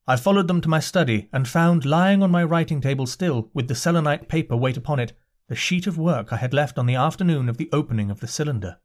I 0.07 0.17
followed 0.17 0.49
them 0.49 0.61
to 0.63 0.69
my 0.69 0.81
study 0.81 1.29
and 1.33 1.49
found 1.49 1.85
lying 1.85 2.23
on 2.23 2.31
my 2.31 2.45
writing 2.45 2.81
table 2.81 3.07
still, 3.07 3.51
with 3.55 3.69
the 3.69 3.75
selenite 3.75 4.29
paper 4.29 4.57
weight 4.57 4.77
upon 4.77 4.99
it, 5.01 5.13
the 5.49 5.55
sheet 5.55 5.87
of 5.87 5.99
work 5.99 6.33
I 6.33 6.37
had 6.37 6.55
left 6.55 6.79
on 6.79 6.87
the 6.87 6.95
afternoon 6.95 7.49
of 7.49 7.57
the 7.57 7.69
opening 7.73 8.11
of 8.11 8.21
the 8.21 8.27
cylinder. 8.27 8.79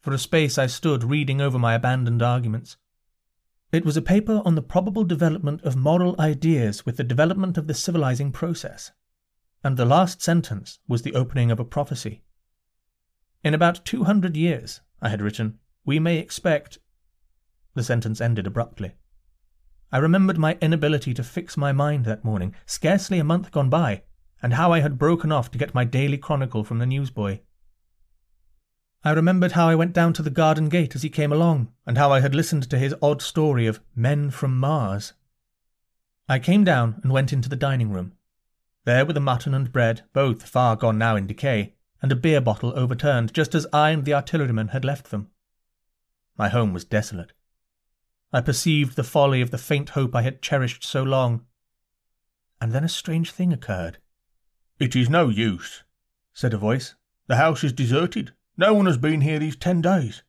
For 0.00 0.12
a 0.12 0.18
space 0.18 0.58
I 0.58 0.66
stood 0.66 1.02
reading 1.02 1.40
over 1.40 1.58
my 1.58 1.74
abandoned 1.74 2.22
arguments. 2.22 2.76
It 3.72 3.84
was 3.84 3.96
a 3.96 4.02
paper 4.02 4.40
on 4.44 4.54
the 4.54 4.62
probable 4.62 5.02
development 5.02 5.62
of 5.62 5.74
moral 5.74 6.14
ideas 6.20 6.86
with 6.86 6.96
the 6.96 7.04
development 7.04 7.58
of 7.58 7.66
the 7.66 7.74
civilizing 7.74 8.30
process, 8.30 8.92
and 9.64 9.76
the 9.76 9.84
last 9.84 10.22
sentence 10.22 10.78
was 10.86 11.02
the 11.02 11.14
opening 11.14 11.50
of 11.50 11.58
a 11.58 11.64
prophecy. 11.64 12.22
In 13.42 13.54
about 13.54 13.84
two 13.84 14.04
hundred 14.04 14.36
years, 14.36 14.80
I 15.02 15.08
had 15.08 15.20
written, 15.20 15.58
we 15.86 15.98
may 15.98 16.18
expect. 16.18 16.78
The 17.74 17.84
sentence 17.84 18.20
ended 18.20 18.46
abruptly. 18.46 18.96
I 19.92 19.98
remembered 19.98 20.36
my 20.36 20.58
inability 20.60 21.14
to 21.14 21.22
fix 21.22 21.56
my 21.56 21.72
mind 21.72 22.04
that 22.04 22.24
morning, 22.24 22.54
scarcely 22.66 23.18
a 23.18 23.24
month 23.24 23.52
gone 23.52 23.70
by, 23.70 24.02
and 24.42 24.54
how 24.54 24.72
I 24.72 24.80
had 24.80 24.98
broken 24.98 25.30
off 25.30 25.50
to 25.52 25.58
get 25.58 25.74
my 25.74 25.84
daily 25.84 26.18
chronicle 26.18 26.64
from 26.64 26.80
the 26.80 26.86
newsboy. 26.86 27.38
I 29.04 29.12
remembered 29.12 29.52
how 29.52 29.68
I 29.68 29.76
went 29.76 29.92
down 29.92 30.12
to 30.14 30.22
the 30.22 30.30
garden 30.30 30.68
gate 30.68 30.96
as 30.96 31.02
he 31.02 31.08
came 31.08 31.32
along, 31.32 31.72
and 31.86 31.96
how 31.96 32.10
I 32.10 32.20
had 32.20 32.34
listened 32.34 32.68
to 32.68 32.78
his 32.78 32.94
odd 33.00 33.22
story 33.22 33.68
of 33.68 33.80
men 33.94 34.30
from 34.30 34.58
Mars. 34.58 35.12
I 36.28 36.40
came 36.40 36.64
down 36.64 36.98
and 37.04 37.12
went 37.12 37.32
into 37.32 37.48
the 37.48 37.54
dining 37.54 37.90
room. 37.90 38.14
There 38.84 39.06
were 39.06 39.12
the 39.12 39.20
mutton 39.20 39.54
and 39.54 39.72
bread, 39.72 40.02
both 40.12 40.48
far 40.48 40.74
gone 40.74 40.98
now 40.98 41.14
in 41.14 41.28
decay, 41.28 41.74
and 42.02 42.10
a 42.10 42.16
beer 42.16 42.40
bottle 42.40 42.72
overturned, 42.76 43.32
just 43.32 43.54
as 43.54 43.66
I 43.72 43.90
and 43.90 44.04
the 44.04 44.14
artilleryman 44.14 44.68
had 44.68 44.84
left 44.84 45.12
them. 45.12 45.30
My 46.38 46.48
home 46.48 46.72
was 46.72 46.84
desolate. 46.84 47.32
I 48.32 48.40
perceived 48.40 48.96
the 48.96 49.04
folly 49.04 49.40
of 49.40 49.50
the 49.50 49.58
faint 49.58 49.90
hope 49.90 50.14
I 50.14 50.22
had 50.22 50.42
cherished 50.42 50.84
so 50.84 51.02
long. 51.02 51.46
And 52.60 52.72
then 52.72 52.84
a 52.84 52.88
strange 52.88 53.30
thing 53.30 53.52
occurred. 53.52 53.98
It 54.78 54.94
is 54.94 55.08
no 55.08 55.28
use, 55.28 55.84
said 56.34 56.52
a 56.52 56.58
voice. 56.58 56.94
The 57.28 57.36
house 57.36 57.64
is 57.64 57.72
deserted. 57.72 58.34
No 58.56 58.74
one 58.74 58.86
has 58.86 58.98
been 58.98 59.22
here 59.22 59.38
these 59.38 59.56
ten 59.56 59.80
days. 59.80 60.22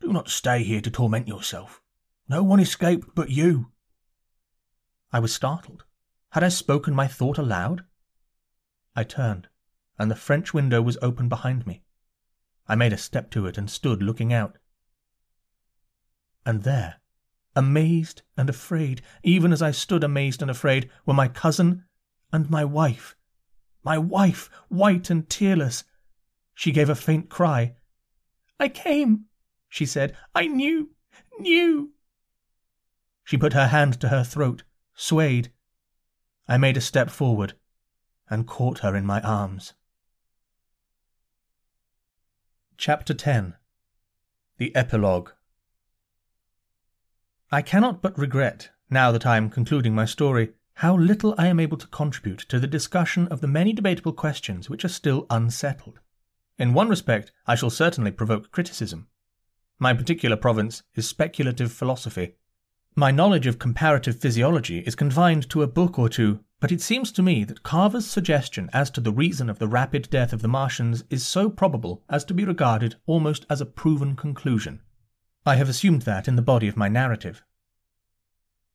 Do 0.00 0.12
not 0.12 0.28
stay 0.28 0.62
here 0.64 0.80
to 0.80 0.90
torment 0.90 1.28
yourself. 1.28 1.80
No 2.28 2.42
one 2.42 2.60
escaped 2.60 3.14
but 3.14 3.30
you. 3.30 3.70
I 5.12 5.20
was 5.20 5.32
startled. 5.32 5.84
Had 6.30 6.42
I 6.42 6.48
spoken 6.48 6.94
my 6.94 7.06
thought 7.06 7.38
aloud? 7.38 7.84
I 8.96 9.04
turned, 9.04 9.48
and 9.98 10.10
the 10.10 10.16
French 10.16 10.52
window 10.52 10.82
was 10.82 10.98
open 11.00 11.28
behind 11.28 11.66
me. 11.66 11.82
I 12.66 12.74
made 12.74 12.92
a 12.92 12.98
step 12.98 13.30
to 13.32 13.46
it 13.46 13.56
and 13.56 13.70
stood 13.70 14.02
looking 14.02 14.32
out. 14.32 14.58
And 16.46 16.62
there, 16.62 16.96
amazed 17.56 18.22
and 18.36 18.50
afraid, 18.50 19.02
even 19.22 19.52
as 19.52 19.62
I 19.62 19.70
stood 19.70 20.04
amazed 20.04 20.42
and 20.42 20.50
afraid, 20.50 20.90
were 21.06 21.14
my 21.14 21.28
cousin 21.28 21.84
and 22.32 22.50
my 22.50 22.64
wife. 22.64 23.16
My 23.82 23.98
wife, 23.98 24.50
white 24.68 25.10
and 25.10 25.28
tearless. 25.28 25.84
She 26.54 26.72
gave 26.72 26.88
a 26.88 26.94
faint 26.94 27.28
cry. 27.28 27.76
I 28.58 28.68
came, 28.68 29.26
she 29.68 29.86
said. 29.86 30.16
I 30.34 30.46
knew, 30.46 30.90
knew. 31.38 31.92
She 33.24 33.36
put 33.36 33.52
her 33.52 33.68
hand 33.68 34.00
to 34.00 34.08
her 34.08 34.24
throat, 34.24 34.64
swayed. 34.94 35.50
I 36.46 36.58
made 36.58 36.76
a 36.76 36.82
step 36.82 37.10
forward 37.10 37.54
and 38.28 38.46
caught 38.46 38.80
her 38.80 38.94
in 38.94 39.06
my 39.06 39.20
arms. 39.20 39.74
Chapter 42.76 43.14
10 43.14 43.54
The 44.58 44.74
Epilogue 44.74 45.30
I 47.54 47.62
cannot 47.62 48.02
but 48.02 48.18
regret, 48.18 48.70
now 48.90 49.12
that 49.12 49.24
I 49.24 49.36
am 49.36 49.48
concluding 49.48 49.94
my 49.94 50.06
story, 50.06 50.54
how 50.82 50.96
little 50.96 51.36
I 51.38 51.46
am 51.46 51.60
able 51.60 51.76
to 51.76 51.86
contribute 51.86 52.40
to 52.48 52.58
the 52.58 52.66
discussion 52.66 53.28
of 53.28 53.40
the 53.40 53.46
many 53.46 53.72
debatable 53.72 54.12
questions 54.12 54.68
which 54.68 54.84
are 54.84 54.88
still 54.88 55.24
unsettled. 55.30 56.00
In 56.58 56.74
one 56.74 56.88
respect, 56.88 57.30
I 57.46 57.54
shall 57.54 57.70
certainly 57.70 58.10
provoke 58.10 58.50
criticism. 58.50 59.06
My 59.78 59.94
particular 59.94 60.34
province 60.34 60.82
is 60.96 61.08
speculative 61.08 61.70
philosophy. 61.70 62.34
My 62.96 63.12
knowledge 63.12 63.46
of 63.46 63.60
comparative 63.60 64.18
physiology 64.18 64.80
is 64.80 64.96
confined 64.96 65.48
to 65.50 65.62
a 65.62 65.68
book 65.68 65.96
or 65.96 66.08
two, 66.08 66.40
but 66.58 66.72
it 66.72 66.80
seems 66.80 67.12
to 67.12 67.22
me 67.22 67.44
that 67.44 67.62
Carver's 67.62 68.08
suggestion 68.08 68.68
as 68.72 68.90
to 68.90 69.00
the 69.00 69.12
reason 69.12 69.48
of 69.48 69.60
the 69.60 69.68
rapid 69.68 70.10
death 70.10 70.32
of 70.32 70.42
the 70.42 70.48
Martians 70.48 71.04
is 71.08 71.24
so 71.24 71.48
probable 71.48 72.02
as 72.10 72.24
to 72.24 72.34
be 72.34 72.44
regarded 72.44 72.96
almost 73.06 73.46
as 73.48 73.60
a 73.60 73.64
proven 73.64 74.16
conclusion. 74.16 74.80
I 75.46 75.56
have 75.56 75.68
assumed 75.68 76.02
that 76.02 76.26
in 76.26 76.36
the 76.36 76.42
body 76.42 76.68
of 76.68 76.76
my 76.76 76.88
narrative. 76.88 77.42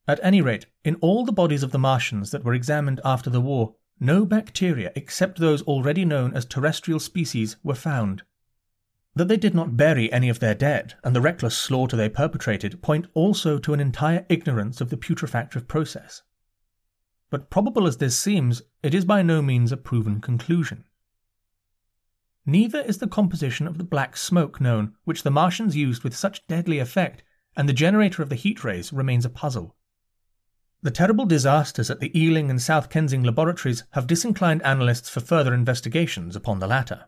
At 0.06 0.20
any 0.22 0.40
rate, 0.40 0.66
in 0.84 0.96
all 0.96 1.24
the 1.24 1.32
bodies 1.32 1.62
of 1.62 1.72
the 1.72 1.78
Martians 1.78 2.30
that 2.30 2.44
were 2.44 2.54
examined 2.54 3.00
after 3.04 3.28
the 3.28 3.40
war, 3.40 3.74
no 3.98 4.24
bacteria 4.24 4.92
except 4.94 5.38
those 5.38 5.62
already 5.62 6.04
known 6.04 6.32
as 6.32 6.44
terrestrial 6.44 7.00
species 7.00 7.56
were 7.62 7.74
found. 7.74 8.22
That 9.14 9.28
they 9.28 9.36
did 9.36 9.54
not 9.54 9.76
bury 9.76 10.12
any 10.12 10.28
of 10.28 10.38
their 10.38 10.54
dead, 10.54 10.94
and 11.02 11.14
the 11.14 11.20
reckless 11.20 11.56
slaughter 11.56 11.96
they 11.96 12.08
perpetrated, 12.08 12.82
point 12.82 13.08
also 13.14 13.58
to 13.58 13.74
an 13.74 13.80
entire 13.80 14.24
ignorance 14.28 14.80
of 14.80 14.90
the 14.90 14.96
putrefactive 14.96 15.66
process. 15.66 16.22
But 17.30 17.50
probable 17.50 17.86
as 17.86 17.96
this 17.96 18.18
seems, 18.18 18.62
it 18.82 18.94
is 18.94 19.04
by 19.04 19.22
no 19.22 19.42
means 19.42 19.72
a 19.72 19.76
proven 19.76 20.20
conclusion. 20.20 20.84
Neither 22.46 22.80
is 22.80 22.98
the 22.98 23.06
composition 23.06 23.66
of 23.66 23.78
the 23.78 23.84
black 23.84 24.16
smoke 24.16 24.60
known, 24.60 24.94
which 25.04 25.22
the 25.22 25.30
Martians 25.30 25.76
used 25.76 26.02
with 26.02 26.16
such 26.16 26.46
deadly 26.46 26.78
effect, 26.78 27.22
and 27.56 27.68
the 27.68 27.72
generator 27.72 28.22
of 28.22 28.28
the 28.28 28.34
heat 28.34 28.64
rays 28.64 28.92
remains 28.92 29.24
a 29.24 29.30
puzzle. 29.30 29.76
The 30.82 30.90
terrible 30.90 31.26
disasters 31.26 31.90
at 31.90 32.00
the 32.00 32.18
Ealing 32.18 32.48
and 32.48 32.60
South 32.60 32.88
Kensington 32.88 33.26
laboratories 33.26 33.84
have 33.90 34.06
disinclined 34.06 34.62
analysts 34.62 35.10
for 35.10 35.20
further 35.20 35.52
investigations 35.52 36.34
upon 36.34 36.58
the 36.58 36.66
latter. 36.66 37.06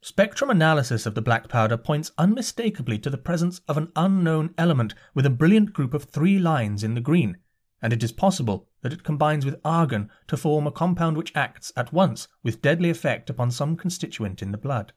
Spectrum 0.00 0.50
analysis 0.50 1.04
of 1.04 1.14
the 1.14 1.22
black 1.22 1.48
powder 1.48 1.76
points 1.76 2.12
unmistakably 2.18 2.98
to 2.98 3.10
the 3.10 3.18
presence 3.18 3.60
of 3.66 3.76
an 3.76 3.90
unknown 3.96 4.54
element 4.56 4.94
with 5.14 5.26
a 5.26 5.30
brilliant 5.30 5.72
group 5.72 5.94
of 5.94 6.04
three 6.04 6.38
lines 6.38 6.84
in 6.84 6.94
the 6.94 7.00
green, 7.00 7.38
and 7.82 7.92
it 7.92 8.02
is 8.02 8.12
possible 8.12 8.68
that 8.80 8.92
it 8.92 9.02
combines 9.02 9.44
with 9.44 9.60
argon 9.64 10.08
to 10.28 10.36
form 10.36 10.66
a 10.66 10.72
compound 10.72 11.16
which 11.16 11.34
acts 11.34 11.72
at 11.76 11.92
once 11.92 12.28
with 12.42 12.62
deadly 12.62 12.88
effect 12.88 13.28
upon 13.28 13.50
some 13.50 13.76
constituent 13.76 14.40
in 14.40 14.52
the 14.52 14.58
blood. 14.58 14.92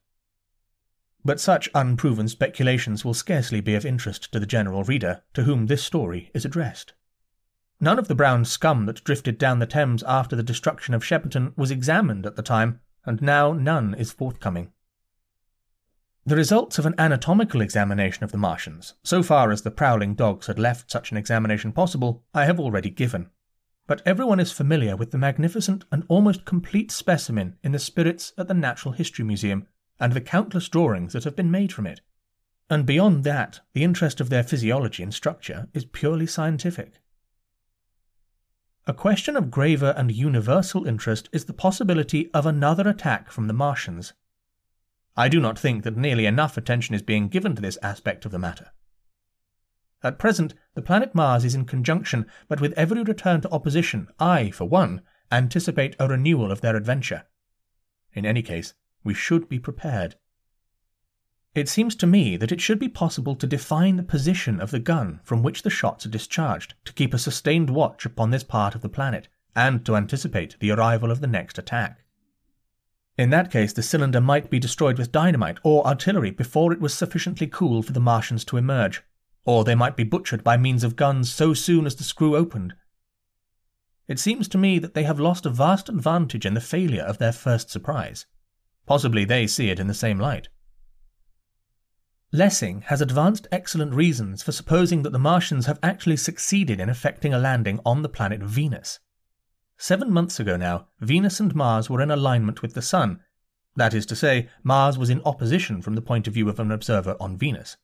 But 1.26 1.40
such 1.40 1.70
unproven 1.74 2.28
speculations 2.30 3.04
will 3.04 3.16
scarcely 3.16 3.60
be 3.60 3.74
of 3.74 3.86
interest 3.86 4.32
to 4.32 4.40
the 4.40 4.46
general 4.46 4.84
reader 4.84 5.24
to 5.34 5.44
whom 5.44 5.66
this 5.66 5.84
story 5.84 6.30
is 6.36 6.46
addressed. 6.46 6.94
None 7.80 7.98
of 7.98 8.08
the 8.08 8.16
brown 8.16 8.46
scum 8.46 8.86
that 8.86 9.04
drifted 9.04 9.40
down 9.40 9.60
the 9.60 9.66
Thames 9.66 10.04
after 10.04 10.36
the 10.36 10.44
destruction 10.44 10.94
of 10.94 11.04
Shepperton 11.04 11.54
was 11.58 11.72
examined 11.72 12.26
at 12.26 12.36
the 12.36 12.44
time, 12.44 12.80
and 13.06 13.22
now 13.22 13.52
none 13.52 13.96
is 13.96 14.12
forthcoming. 14.12 14.72
The 16.28 16.36
results 16.36 16.80
of 16.80 16.88
an 16.88 16.96
anatomical 16.98 17.62
examination 17.62 18.24
of 18.24 18.32
the 18.32 18.40
Martians, 18.40 18.96
so 19.04 19.22
far 19.22 19.52
as 19.52 19.62
the 19.62 19.70
prowling 19.70 20.16
dogs 20.16 20.48
had 20.48 20.58
left 20.58 20.90
such 20.90 21.12
an 21.12 21.18
examination 21.18 21.72
possible, 21.72 22.24
I 22.34 22.46
have 22.46 22.60
already 22.60 22.90
given. 22.90 23.30
But 23.86 24.02
everyone 24.08 24.40
is 24.40 24.52
familiar 24.52 24.96
with 24.96 25.12
the 25.12 25.20
magnificent 25.20 25.86
and 25.92 26.04
almost 26.08 26.44
complete 26.44 26.90
specimen 26.90 27.58
in 27.64 27.74
the 27.74 27.80
spirits 27.80 28.34
at 28.40 28.48
the 28.48 28.56
Natural 28.56 28.94
History 28.94 29.24
Museum, 29.24 29.68
and 30.00 30.14
the 30.14 30.22
countless 30.22 30.68
drawings 30.68 31.14
that 31.14 31.26
have 31.26 31.36
been 31.36 31.52
made 31.52 31.72
from 31.72 31.86
it. 31.86 32.02
And 32.72 32.88
beyond 32.88 33.24
that, 33.26 33.60
the 33.74 33.84
interest 33.84 34.20
of 34.20 34.30
their 34.30 34.42
physiology 34.42 35.04
and 35.04 35.14
structure 35.14 35.68
is 35.76 35.86
purely 35.86 36.26
scientific. 36.26 36.94
A 38.88 38.96
question 38.96 39.38
of 39.38 39.52
graver 39.52 39.94
and 39.96 40.12
universal 40.12 40.88
interest 40.88 41.30
is 41.32 41.46
the 41.46 41.54
possibility 41.54 42.32
of 42.34 42.48
another 42.48 42.90
attack 42.90 43.30
from 43.30 43.46
the 43.46 43.54
Martians 43.54 44.14
I 45.18 45.30
do 45.30 45.40
not 45.40 45.58
think 45.58 45.84
that 45.84 45.96
nearly 45.96 46.26
enough 46.26 46.58
attention 46.58 46.94
is 46.94 47.02
being 47.02 47.30
given 47.30 47.56
to 47.56 47.62
this 47.62 47.78
aspect 47.82 48.26
of 48.26 48.32
the 48.32 48.40
matter. 48.40 48.72
At 50.04 50.20
present, 50.20 50.54
the 50.74 50.82
planet 50.82 51.16
Mars 51.16 51.46
is 51.46 51.56
in 51.56 51.66
conjunction, 51.66 52.26
but 52.48 52.62
with 52.62 52.74
every 52.74 53.02
return 53.02 53.42
to 53.42 53.52
opposition, 53.52 54.08
I, 54.20 54.52
for 54.52 54.66
one, 54.66 55.02
anticipate 55.32 55.96
a 56.00 56.08
renewal 56.08 56.52
of 56.52 56.62
their 56.62 56.76
adventure. 56.76 57.24
In 58.14 58.26
any 58.26 58.42
case, 58.42 58.74
we 59.04 59.14
should 59.14 59.50
be 59.50 59.58
prepared. 59.58 60.16
It 61.56 61.70
seems 61.70 61.96
to 61.96 62.08
me 62.08 62.36
that 62.38 62.52
it 62.52 62.62
should 62.62 62.80
be 62.80 62.90
possible 62.90 63.36
to 63.38 63.48
define 63.48 63.96
the 63.96 64.04
position 64.04 64.60
of 64.60 64.72
the 64.72 64.80
gun 64.80 65.22
from 65.24 65.42
which 65.42 65.64
the 65.64 65.70
shots 65.70 66.06
are 66.06 66.10
discharged, 66.10 66.76
to 66.84 66.94
keep 66.94 67.14
a 67.14 67.18
sustained 67.18 67.70
watch 67.70 68.06
upon 68.06 68.30
this 68.30 68.44
part 68.44 68.76
of 68.76 68.82
the 68.82 68.90
planet, 68.90 69.30
and 69.56 69.86
to 69.86 69.96
anticipate 69.96 70.58
the 70.60 70.72
arrival 70.72 71.10
of 71.10 71.22
the 71.22 71.28
next 71.28 71.58
attack. 71.58 72.05
In 73.18 73.30
that 73.30 73.52
case, 73.52 73.72
the 73.72 73.82
cylinder 73.82 74.20
might 74.20 74.50
be 74.50 74.60
destroyed 74.60 74.98
with 74.98 75.12
dynamite 75.12 75.58
or 75.64 75.88
artillery 75.88 76.32
before 76.32 76.74
it 76.74 76.82
was 76.82 76.94
sufficiently 76.94 77.48
cool 77.48 77.82
for 77.82 77.94
the 77.94 78.00
Martians 78.02 78.44
to 78.46 78.58
emerge, 78.58 79.04
or 79.46 79.64
they 79.64 79.76
might 79.76 79.96
be 79.96 80.04
butchered 80.04 80.44
by 80.44 80.58
means 80.58 80.84
of 80.84 80.98
guns 80.98 81.32
so 81.32 81.54
soon 81.54 81.86
as 81.86 81.96
the 81.96 82.04
screw 82.04 82.36
opened. 82.36 82.74
It 84.08 84.20
seems 84.20 84.48
to 84.50 84.58
me 84.58 84.80
that 84.80 84.94
they 84.94 85.04
have 85.04 85.20
lost 85.20 85.46
a 85.46 85.50
vast 85.50 85.88
advantage 85.88 86.46
in 86.46 86.54
the 86.54 86.62
failure 86.62 87.04
of 87.04 87.18
their 87.18 87.32
first 87.32 87.70
surprise. 87.70 88.26
Possibly 88.86 89.26
they 89.26 89.48
see 89.48 89.70
it 89.70 89.80
in 89.80 89.88
the 89.88 89.94
same 89.94 90.20
light. 90.20 90.50
Lessing 92.32 92.82
has 92.88 93.02
advanced 93.02 93.48
excellent 93.52 93.94
reasons 93.94 94.44
for 94.44 94.52
supposing 94.52 95.04
that 95.04 95.12
the 95.12 95.20
Martians 95.20 95.68
have 95.68 95.80
actually 95.82 96.18
succeeded 96.18 96.82
in 96.82 96.90
effecting 96.90 97.34
a 97.34 97.40
landing 97.40 97.80
on 97.86 98.02
the 98.02 98.10
planet 98.10 98.42
Venus. 98.44 99.00
Seven 99.78 100.12
months 100.12 100.40
ago 100.40 100.56
now, 100.56 100.88
Venus 101.00 101.40
and 101.40 101.54
Mars 101.54 101.90
were 101.90 102.02
in 102.02 102.12
alignment 102.12 102.62
with 102.62 102.74
the 102.74 102.82
Sun. 102.82 103.20
That 103.76 103.94
is 103.94 104.06
to 104.08 104.16
say, 104.16 104.50
Mars 104.64 104.98
was 104.98 105.10
in 105.10 105.22
opposition 105.26 105.82
from 105.82 105.96
the 105.96 106.02
point 106.02 106.28
of 106.28 106.34
view 106.34 106.48
of 106.48 106.60
an 106.60 106.72
observer 106.72 107.18
on 107.20 107.38
Venus. 107.38 107.78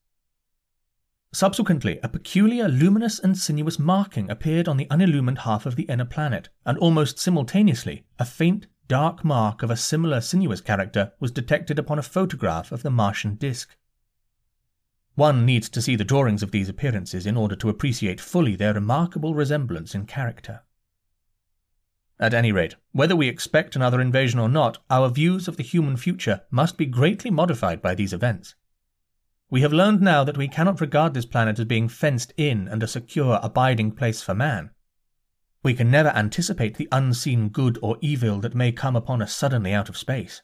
Subsequently, 1.33 1.99
a 2.03 2.09
peculiar 2.09 2.67
luminous 2.67 3.17
and 3.19 3.37
sinuous 3.37 3.79
marking 3.79 4.29
appeared 4.29 4.67
on 4.67 4.77
the 4.77 4.87
unillumined 4.89 5.39
half 5.39 5.65
of 5.65 5.75
the 5.75 5.83
inner 5.83 6.05
planet, 6.05 6.49
and 6.65 6.77
almost 6.77 7.19
simultaneously, 7.19 8.05
a 8.19 8.25
faint, 8.25 8.67
dark 8.89 9.23
mark 9.23 9.63
of 9.63 9.71
a 9.71 9.77
similar 9.77 10.19
sinuous 10.19 10.59
character 10.59 11.13
was 11.21 11.31
detected 11.31 11.79
upon 11.79 11.97
a 11.97 12.03
photograph 12.03 12.73
of 12.73 12.83
the 12.83 12.89
Martian 12.89 13.35
disk. 13.35 13.77
One 15.15 15.45
needs 15.45 15.69
to 15.69 15.81
see 15.81 15.95
the 15.95 16.03
drawings 16.03 16.43
of 16.43 16.51
these 16.51 16.67
appearances 16.67 17.25
in 17.25 17.37
order 17.37 17.55
to 17.57 17.69
appreciate 17.69 18.19
fully 18.19 18.55
their 18.55 18.73
remarkable 18.73 19.33
resemblance 19.33 19.95
in 19.95 20.05
character. 20.05 20.63
At 22.21 22.35
any 22.35 22.51
rate, 22.51 22.75
whether 22.91 23.15
we 23.15 23.27
expect 23.27 23.75
another 23.75 23.99
invasion 23.99 24.39
or 24.39 24.47
not, 24.47 24.77
our 24.91 25.09
views 25.09 25.47
of 25.47 25.57
the 25.57 25.63
human 25.63 25.97
future 25.97 26.41
must 26.51 26.77
be 26.77 26.85
greatly 26.85 27.31
modified 27.31 27.81
by 27.81 27.95
these 27.95 28.13
events. 28.13 28.53
We 29.49 29.61
have 29.61 29.73
learned 29.73 30.01
now 30.01 30.23
that 30.23 30.37
we 30.37 30.47
cannot 30.47 30.79
regard 30.79 31.15
this 31.15 31.25
planet 31.25 31.57
as 31.57 31.65
being 31.65 31.89
fenced 31.89 32.31
in 32.37 32.67
and 32.67 32.83
a 32.83 32.87
secure 32.87 33.39
abiding 33.41 33.93
place 33.93 34.21
for 34.21 34.35
man. 34.35 34.69
We 35.63 35.73
can 35.73 35.89
never 35.89 36.09
anticipate 36.09 36.77
the 36.77 36.87
unseen 36.91 37.49
good 37.49 37.79
or 37.81 37.97
evil 38.01 38.39
that 38.41 38.53
may 38.53 38.71
come 38.71 38.95
upon 38.95 39.23
us 39.23 39.35
suddenly 39.35 39.73
out 39.73 39.89
of 39.89 39.97
space. 39.97 40.43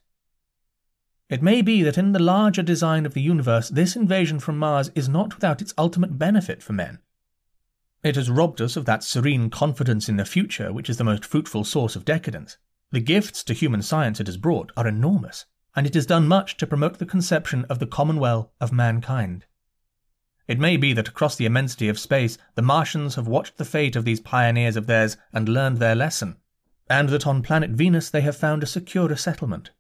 It 1.30 1.44
may 1.44 1.62
be 1.62 1.84
that 1.84 1.98
in 1.98 2.12
the 2.12 2.20
larger 2.20 2.64
design 2.64 3.06
of 3.06 3.14
the 3.14 3.22
universe, 3.22 3.70
this 3.70 3.96
invasion 3.96 4.40
from 4.40 4.58
Mars 4.58 4.90
is 4.96 5.08
not 5.08 5.36
without 5.36 5.62
its 5.62 5.76
ultimate 5.78 6.18
benefit 6.18 6.64
for 6.64 6.74
men. 6.74 7.00
It 8.08 8.16
has 8.16 8.30
robbed 8.30 8.62
us 8.62 8.78
of 8.78 8.86
that 8.86 9.04
serene 9.04 9.50
confidence 9.50 10.08
in 10.08 10.16
the 10.16 10.24
future 10.24 10.72
which 10.72 10.90
is 10.90 10.96
the 10.96 11.04
most 11.04 11.26
fruitful 11.26 11.66
source 11.66 11.94
of 11.94 12.06
decadence. 12.06 12.56
The 12.90 13.02
gifts 13.02 13.44
to 13.44 13.54
human 13.54 13.82
science 13.82 14.22
it 14.22 14.28
has 14.28 14.38
brought 14.38 14.72
are 14.78 14.88
enormous 14.88 15.44
and 15.76 15.86
it 15.86 15.94
has 15.94 16.06
done 16.06 16.26
much 16.26 16.56
to 16.56 16.66
promote 16.66 17.00
the 17.00 17.06
conception 17.06 17.66
of 17.66 17.80
the 17.80 17.86
commonweal 17.86 18.54
of 18.62 18.72
mankind. 18.72 19.44
It 20.48 20.58
may 20.58 20.78
be 20.78 20.94
that 20.94 21.10
across 21.10 21.36
the 21.36 21.46
immensity 21.46 21.90
of 21.90 22.00
space, 22.00 22.38
the 22.56 22.62
Martians 22.62 23.16
have 23.16 23.28
watched 23.28 23.58
the 23.58 23.66
fate 23.66 23.98
of 23.98 24.06
these 24.06 24.22
pioneers 24.22 24.78
of 24.78 24.88
theirs 24.88 25.18
and 25.34 25.50
learned 25.50 25.80
their 25.80 25.94
lesson, 25.94 26.38
and 26.90 27.10
that 27.10 27.28
on 27.28 27.44
planet 27.44 27.72
Venus 27.72 28.10
they 28.10 28.22
have 28.22 28.38
found 28.38 28.64
a 28.64 28.68
securer 28.68 29.18
settlement. 29.18 29.72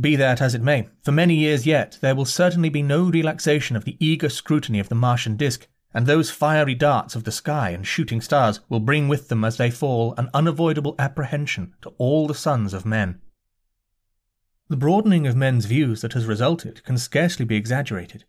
Be 0.00 0.16
that 0.16 0.40
as 0.40 0.54
it 0.54 0.62
may, 0.62 0.88
for 1.02 1.12
many 1.12 1.34
years 1.34 1.66
yet 1.66 1.98
there 2.00 2.14
will 2.14 2.24
certainly 2.24 2.70
be 2.70 2.80
no 2.80 3.10
relaxation 3.10 3.76
of 3.76 3.84
the 3.84 3.98
eager 4.00 4.30
scrutiny 4.30 4.80
of 4.80 4.88
the 4.88 4.94
Martian 4.94 5.36
disk, 5.36 5.68
and 5.94 6.06
those 6.06 6.30
fiery 6.30 6.74
darts 6.74 7.14
of 7.14 7.24
the 7.24 7.32
sky 7.32 7.70
and 7.70 7.86
shooting 7.86 8.20
stars 8.20 8.60
will 8.68 8.80
bring 8.80 9.08
with 9.08 9.28
them 9.28 9.44
as 9.44 9.56
they 9.56 9.70
fall 9.70 10.14
an 10.16 10.28
unavoidable 10.34 10.94
apprehension 10.98 11.74
to 11.82 11.90
all 11.98 12.26
the 12.26 12.34
sons 12.34 12.74
of 12.74 12.86
men. 12.86 13.20
The 14.68 14.76
broadening 14.76 15.26
of 15.26 15.34
men's 15.34 15.64
views 15.64 16.02
that 16.02 16.12
has 16.12 16.26
resulted 16.26 16.84
can 16.84 16.98
scarcely 16.98 17.44
be 17.44 17.56
exaggerated. 17.56 18.24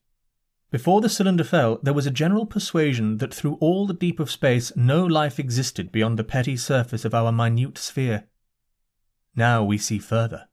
Before 0.71 1.01
the 1.01 1.09
cylinder 1.09 1.43
fell, 1.43 1.79
there 1.81 1.93
was 1.93 2.05
a 2.05 2.11
general 2.11 2.45
persuasion 2.45 3.17
that 3.17 3.33
through 3.33 3.55
all 3.55 3.87
the 3.87 3.93
deep 3.93 4.19
of 4.19 4.29
space 4.29 4.71
no 4.75 5.03
life 5.05 5.39
existed 5.39 5.91
beyond 5.91 6.17
the 6.17 6.23
petty 6.23 6.55
surface 6.55 7.05
of 7.05 7.13
our 7.13 7.31
minute 7.31 7.77
sphere. 7.77 8.25
Now 9.35 9.63
we 9.63 9.77
see 9.77 9.99
further. 9.99 10.48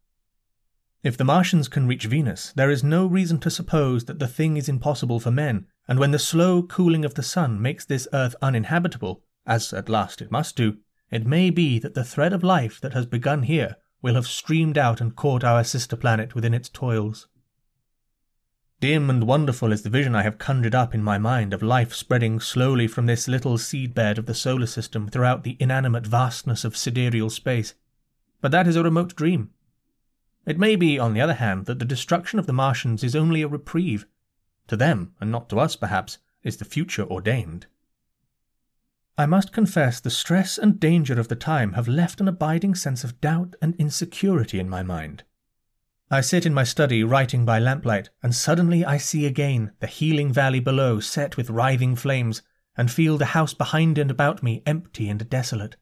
If 1.02 1.16
the 1.16 1.24
Martians 1.24 1.68
can 1.68 1.86
reach 1.86 2.06
Venus, 2.06 2.52
there 2.56 2.70
is 2.70 2.82
no 2.82 3.06
reason 3.06 3.38
to 3.40 3.50
suppose 3.50 4.06
that 4.06 4.18
the 4.18 4.26
thing 4.28 4.56
is 4.56 4.68
impossible 4.68 5.20
for 5.20 5.30
men, 5.30 5.66
and 5.86 5.98
when 5.98 6.10
the 6.10 6.18
slow 6.18 6.62
cooling 6.62 7.04
of 7.04 7.14
the 7.14 7.22
sun 7.22 7.60
makes 7.60 7.84
this 7.84 8.08
earth 8.12 8.34
uninhabitable, 8.42 9.22
as 9.46 9.72
at 9.72 9.88
last 9.88 10.20
it 10.20 10.32
must 10.32 10.56
do, 10.56 10.78
it 11.10 11.26
may 11.26 11.50
be 11.50 11.78
that 11.78 11.94
the 11.94 12.04
thread 12.04 12.32
of 12.32 12.42
life 12.42 12.80
that 12.80 12.92
has 12.92 13.06
begun 13.06 13.44
here 13.44 13.76
will 14.02 14.14
have 14.14 14.26
streamed 14.26 14.76
out 14.76 15.00
and 15.00 15.16
caught 15.16 15.44
our 15.44 15.62
sister 15.62 15.96
planet 15.96 16.34
within 16.34 16.54
its 16.54 16.68
toils. 16.68 17.28
Dim 18.78 19.08
and 19.08 19.24
wonderful 19.24 19.72
is 19.72 19.82
the 19.82 19.90
vision 19.90 20.14
I 20.14 20.22
have 20.22 20.36
conjured 20.36 20.74
up 20.74 20.94
in 20.94 21.02
my 21.02 21.16
mind 21.16 21.54
of 21.54 21.62
life 21.62 21.94
spreading 21.94 22.40
slowly 22.40 22.86
from 22.86 23.06
this 23.06 23.26
little 23.26 23.56
seedbed 23.56 24.18
of 24.18 24.26
the 24.26 24.34
solar 24.34 24.66
system 24.66 25.08
throughout 25.08 25.44
the 25.44 25.56
inanimate 25.58 26.06
vastness 26.06 26.62
of 26.64 26.76
sidereal 26.76 27.30
space. 27.30 27.74
But 28.42 28.50
that 28.50 28.66
is 28.68 28.76
a 28.76 28.82
remote 28.82 29.16
dream. 29.16 29.50
It 30.46 30.60
may 30.60 30.76
be, 30.76 30.96
on 30.96 31.12
the 31.12 31.20
other 31.20 31.34
hand, 31.34 31.66
that 31.66 31.80
the 31.80 31.84
destruction 31.84 32.38
of 32.38 32.46
the 32.46 32.52
Martians 32.52 33.02
is 33.02 33.16
only 33.16 33.42
a 33.42 33.48
reprieve. 33.48 34.06
To 34.68 34.76
them, 34.76 35.12
and 35.20 35.30
not 35.30 35.48
to 35.50 35.58
us 35.58 35.74
perhaps, 35.74 36.18
is 36.44 36.56
the 36.56 36.64
future 36.64 37.04
ordained. 37.04 37.66
I 39.18 39.26
must 39.26 39.52
confess 39.52 39.98
the 39.98 40.10
stress 40.10 40.56
and 40.56 40.78
danger 40.78 41.18
of 41.18 41.26
the 41.26 41.34
time 41.34 41.72
have 41.72 41.88
left 41.88 42.20
an 42.20 42.28
abiding 42.28 42.76
sense 42.76 43.02
of 43.02 43.20
doubt 43.20 43.56
and 43.60 43.74
insecurity 43.76 44.60
in 44.60 44.68
my 44.68 44.84
mind. 44.84 45.24
I 46.10 46.20
sit 46.20 46.46
in 46.46 46.54
my 46.54 46.62
study 46.62 47.02
writing 47.02 47.44
by 47.44 47.58
lamplight, 47.58 48.10
and 48.22 48.32
suddenly 48.32 48.84
I 48.84 48.98
see 48.98 49.26
again 49.26 49.72
the 49.80 49.88
healing 49.88 50.32
valley 50.32 50.60
below 50.60 51.00
set 51.00 51.36
with 51.36 51.50
writhing 51.50 51.96
flames, 51.96 52.42
and 52.76 52.88
feel 52.88 53.18
the 53.18 53.26
house 53.26 53.54
behind 53.54 53.98
and 53.98 54.12
about 54.12 54.44
me 54.44 54.62
empty 54.64 55.08
and 55.08 55.28
desolate. 55.28 55.74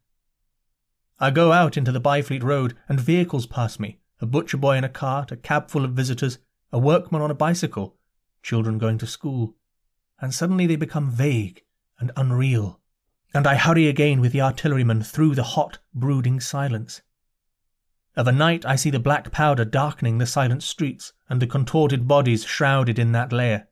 I 1.18 1.31
go 1.31 1.53
out 1.53 1.77
into 1.77 1.92
the 1.92 2.00
Byfleet 2.00 2.42
Road, 2.42 2.74
and 2.88 2.98
vehicles 2.98 3.46
pass 3.46 3.79
me 3.79 3.98
a 4.24 4.26
butcher 4.26 4.56
boy 4.56 4.76
in 4.76 4.82
a 4.82 4.88
cart, 4.88 5.30
a 5.30 5.37
cab 5.37 5.70
full 5.70 5.84
of 5.84 5.92
visitors, 5.92 6.38
a 6.72 6.78
workman 6.78 7.22
on 7.22 7.30
a 7.30 7.34
bicycle, 7.34 7.96
children 8.42 8.78
going 8.78 8.98
to 8.98 9.06
school, 9.06 9.54
and 10.20 10.34
suddenly 10.34 10.66
they 10.66 10.76
become 10.76 11.10
vague 11.10 11.62
and 12.00 12.10
unreal 12.16 12.80
and 13.34 13.48
I 13.48 13.56
hurry 13.56 13.88
again 13.88 14.20
with 14.20 14.30
the 14.30 14.40
artilleryman 14.40 15.02
through 15.02 15.34
the 15.34 15.42
hot, 15.42 15.78
brooding 15.92 16.38
silence. 16.38 17.02
Of 18.14 18.28
a 18.28 18.32
night 18.32 18.64
I 18.64 18.76
see 18.76 18.90
the 18.90 19.00
black 19.00 19.32
powder 19.32 19.64
darkening 19.64 20.18
the 20.18 20.26
silent 20.26 20.62
streets, 20.62 21.12
and 21.28 21.42
the 21.42 21.48
contorted 21.48 22.06
bodies 22.06 22.44
shrouded 22.44 22.96
in 22.96 23.10
that 23.10 23.32
layer. 23.32 23.66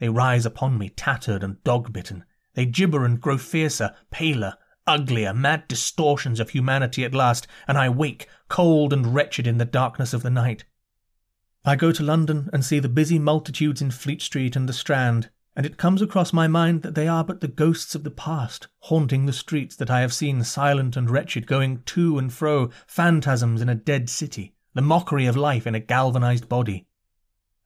They 0.00 0.10
rise 0.10 0.44
upon 0.44 0.76
me, 0.76 0.90
tattered 0.90 1.42
and 1.42 1.64
dog-bitten. 1.64 2.24
They 2.52 2.66
gibber 2.66 3.06
and 3.06 3.18
grow 3.18 3.38
fiercer, 3.38 3.94
paler, 4.10 4.58
uglier, 4.86 5.32
mad 5.32 5.66
distortions 5.68 6.40
of 6.40 6.50
humanity 6.50 7.04
at 7.04 7.14
last, 7.14 7.46
and 7.66 7.78
I 7.78 7.88
wake, 7.88 8.28
cold 8.48 8.92
and 8.92 9.14
wretched 9.14 9.46
in 9.46 9.58
the 9.58 9.64
darkness 9.64 10.12
of 10.12 10.22
the 10.22 10.30
night. 10.30 10.64
I 11.64 11.76
go 11.76 11.92
to 11.92 12.02
London 12.02 12.50
and 12.52 12.64
see 12.64 12.78
the 12.78 12.88
busy 12.88 13.18
multitudes 13.18 13.80
in 13.80 13.90
Fleet 13.90 14.20
Street 14.20 14.54
and 14.54 14.68
the 14.68 14.72
Strand, 14.72 15.30
and 15.56 15.64
it 15.64 15.78
comes 15.78 16.02
across 16.02 16.32
my 16.32 16.46
mind 16.46 16.82
that 16.82 16.94
they 16.94 17.08
are 17.08 17.24
but 17.24 17.40
the 17.40 17.48
ghosts 17.48 17.94
of 17.94 18.04
the 18.04 18.10
past, 18.10 18.68
haunting 18.80 19.24
the 19.24 19.32
streets 19.32 19.76
that 19.76 19.90
I 19.90 20.00
have 20.00 20.12
seen 20.12 20.42
silent 20.44 20.96
and 20.96 21.08
wretched, 21.08 21.46
going 21.46 21.82
to 21.86 22.18
and 22.18 22.32
fro, 22.32 22.70
phantasms 22.86 23.62
in 23.62 23.68
a 23.68 23.74
dead 23.74 24.10
city, 24.10 24.54
the 24.74 24.82
mockery 24.82 25.26
of 25.26 25.36
life 25.36 25.66
in 25.66 25.74
a 25.74 25.80
galvanized 25.80 26.48
body. 26.48 26.86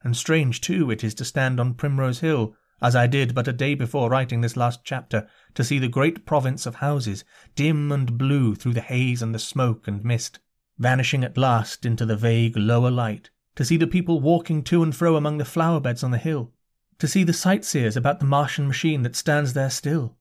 And 0.03 0.17
strange, 0.17 0.61
too, 0.61 0.91
it 0.91 1.03
is 1.03 1.15
to 1.15 1.25
stand 1.25 1.59
on 1.59 1.75
Primrose 1.75 2.21
Hill, 2.21 2.55
as 2.81 2.95
I 2.95 3.07
did 3.07 3.35
but 3.35 3.49
a 3.49 3.53
day 3.53 3.75
before 3.75 4.11
writing 4.11 4.41
this 4.41 4.57
last 4.57 4.85
chapter, 4.85 5.29
to 5.55 5.65
see 5.65 5.79
the 5.79 5.89
great 5.89 6.25
province 6.25 6.67
of 6.67 6.77
houses, 6.77 7.25
dim 7.55 7.91
and 7.91 8.17
blue 8.17 8.55
through 8.55 8.75
the 8.75 8.81
haze 8.81 9.21
and 9.23 9.35
the 9.35 9.39
smoke 9.39 9.89
and 9.89 10.05
mist, 10.05 10.39
vanishing 10.79 11.25
at 11.25 11.37
last 11.37 11.85
into 11.85 12.07
the 12.07 12.17
vague 12.17 12.57
lower 12.57 12.91
light, 12.91 13.31
to 13.57 13.65
see 13.65 13.77
the 13.77 13.87
people 13.87 14.21
walking 14.21 14.63
to 14.63 14.83
and 14.83 14.95
fro 14.95 15.17
among 15.17 15.39
the 15.39 15.45
flower 15.45 15.81
beds 15.81 16.05
on 16.05 16.13
the 16.13 16.19
hill, 16.19 16.53
to 16.99 17.09
see 17.09 17.25
the 17.25 17.33
sightseers 17.33 17.97
about 17.97 18.21
the 18.21 18.27
Martian 18.27 18.69
machine 18.69 19.03
that 19.03 19.17
stands 19.17 19.53
there 19.53 19.71
still, 19.71 20.17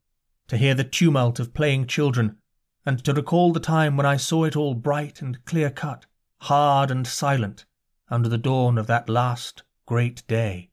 to 0.47 0.57
hear 0.57 0.73
the 0.73 0.83
tumult 0.83 1.39
of 1.39 1.53
playing 1.53 1.85
children, 1.85 2.37
and 2.85 3.03
to 3.03 3.13
recall 3.13 3.51
the 3.53 3.59
time 3.59 3.97
when 3.97 4.05
I 4.05 4.17
saw 4.17 4.45
it 4.45 4.55
all 4.55 4.73
bright 4.73 5.21
and 5.21 5.43
clear 5.45 5.69
cut, 5.69 6.05
hard 6.39 6.89
and 6.89 7.05
silent, 7.05 7.65
under 8.09 8.29
the 8.29 8.37
dawn 8.37 8.77
of 8.77 8.87
that 8.87 9.09
last 9.09 9.63
great 9.85 10.25
day. 10.27 10.71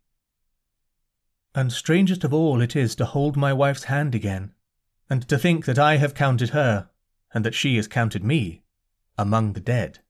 And 1.55 1.73
strangest 1.73 2.25
of 2.25 2.35
all 2.35 2.61
it 2.61 2.75
is 2.75 2.97
to 2.97 3.05
hold 3.05 3.37
my 3.37 3.53
wife's 3.53 3.85
hand 3.85 4.15
again, 4.15 4.53
and 5.09 5.27
to 5.29 5.39
think 5.39 5.65
that 5.67 5.79
I 5.79 5.97
have 5.97 6.15
counted 6.15 6.51
her, 6.51 6.91
and 7.33 7.45
that 7.45 7.55
she 7.55 7.77
has 7.77 7.87
counted 7.87 8.25
me, 8.25 8.63
among 9.17 9.53
the 9.53 9.61
dead. 9.61 10.01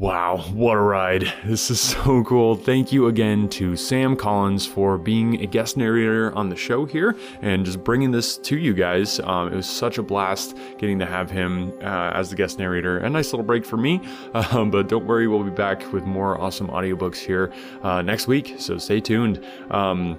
Wow, 0.00 0.38
what 0.54 0.78
a 0.78 0.80
ride. 0.80 1.30
This 1.44 1.70
is 1.70 1.78
so 1.78 2.24
cool. 2.24 2.56
Thank 2.56 2.90
you 2.90 3.08
again 3.08 3.50
to 3.50 3.76
Sam 3.76 4.16
Collins 4.16 4.64
for 4.64 4.96
being 4.96 5.42
a 5.42 5.46
guest 5.46 5.76
narrator 5.76 6.34
on 6.34 6.48
the 6.48 6.56
show 6.56 6.86
here 6.86 7.14
and 7.42 7.66
just 7.66 7.84
bringing 7.84 8.10
this 8.10 8.38
to 8.38 8.56
you 8.56 8.72
guys. 8.72 9.20
Um, 9.20 9.52
it 9.52 9.56
was 9.56 9.68
such 9.68 9.98
a 9.98 10.02
blast 10.02 10.56
getting 10.78 10.98
to 11.00 11.04
have 11.04 11.30
him 11.30 11.74
uh, 11.82 12.12
as 12.14 12.30
the 12.30 12.36
guest 12.36 12.58
narrator. 12.58 12.96
A 13.00 13.10
nice 13.10 13.30
little 13.34 13.44
break 13.44 13.62
for 13.62 13.76
me, 13.76 14.00
um, 14.32 14.70
but 14.70 14.88
don't 14.88 15.04
worry, 15.04 15.28
we'll 15.28 15.44
be 15.44 15.50
back 15.50 15.92
with 15.92 16.04
more 16.04 16.40
awesome 16.40 16.68
audiobooks 16.68 17.18
here 17.18 17.52
uh, 17.82 18.00
next 18.00 18.26
week, 18.26 18.54
so 18.56 18.78
stay 18.78 19.00
tuned. 19.00 19.44
Um, 19.70 20.18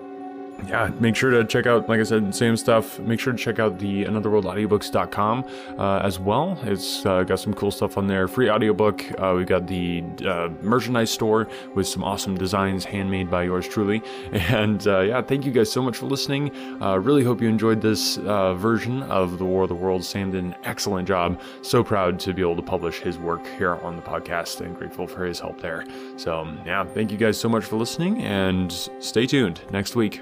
yeah, 0.67 0.91
make 0.99 1.15
sure 1.15 1.31
to 1.31 1.43
check 1.43 1.65
out, 1.65 1.89
like 1.89 1.99
I 1.99 2.03
said, 2.03 2.33
same 2.33 2.55
stuff. 2.55 2.99
Make 2.99 3.19
sure 3.19 3.33
to 3.33 3.39
check 3.39 3.59
out 3.59 3.79
the 3.79 4.05
anotherworldaudiobooks.com 4.05 5.45
uh, 5.77 5.99
as 5.99 6.19
well. 6.19 6.59
It's 6.63 7.05
uh, 7.05 7.23
got 7.23 7.39
some 7.39 7.53
cool 7.53 7.71
stuff 7.71 7.97
on 7.97 8.07
there. 8.07 8.27
Free 8.27 8.49
audiobook. 8.49 9.03
Uh, 9.19 9.33
we've 9.35 9.47
got 9.47 9.67
the 9.67 10.03
uh, 10.25 10.49
merchandise 10.61 11.09
store 11.09 11.47
with 11.75 11.87
some 11.87 12.03
awesome 12.03 12.35
designs 12.37 12.85
handmade 12.85 13.29
by 13.29 13.43
yours 13.43 13.67
truly. 13.67 14.01
And 14.51 14.85
uh, 14.85 14.99
yeah, 15.01 15.21
thank 15.21 15.45
you 15.45 15.51
guys 15.51 15.71
so 15.71 15.81
much 15.81 15.97
for 15.97 16.07
listening. 16.07 16.51
Uh, 16.81 16.97
really 16.97 17.23
hope 17.23 17.41
you 17.41 17.47
enjoyed 17.47 17.79
this 17.79 18.17
version 18.17 19.03
of 19.03 19.37
The 19.37 19.45
War 19.45 19.63
of 19.63 19.69
the 19.69 19.75
Worlds. 19.75 20.07
Sam 20.07 20.31
did 20.31 20.43
an 20.43 20.55
excellent 20.63 21.07
job. 21.07 21.39
So 21.61 21.83
proud 21.83 22.19
to 22.21 22.33
be 22.33 22.41
able 22.41 22.55
to 22.57 22.61
publish 22.61 22.99
his 22.99 23.17
work 23.17 23.45
here 23.57 23.75
on 23.75 23.95
the 23.95 24.01
podcast 24.01 24.61
and 24.61 24.75
grateful 24.75 25.07
for 25.07 25.25
his 25.25 25.39
help 25.39 25.61
there. 25.61 25.85
So 26.17 26.47
yeah, 26.65 26.83
thank 26.83 27.11
you 27.11 27.17
guys 27.17 27.39
so 27.39 27.47
much 27.47 27.63
for 27.63 27.77
listening 27.77 28.21
and 28.23 28.71
stay 28.99 29.25
tuned. 29.25 29.61
Next 29.71 29.95
week, 29.95 30.21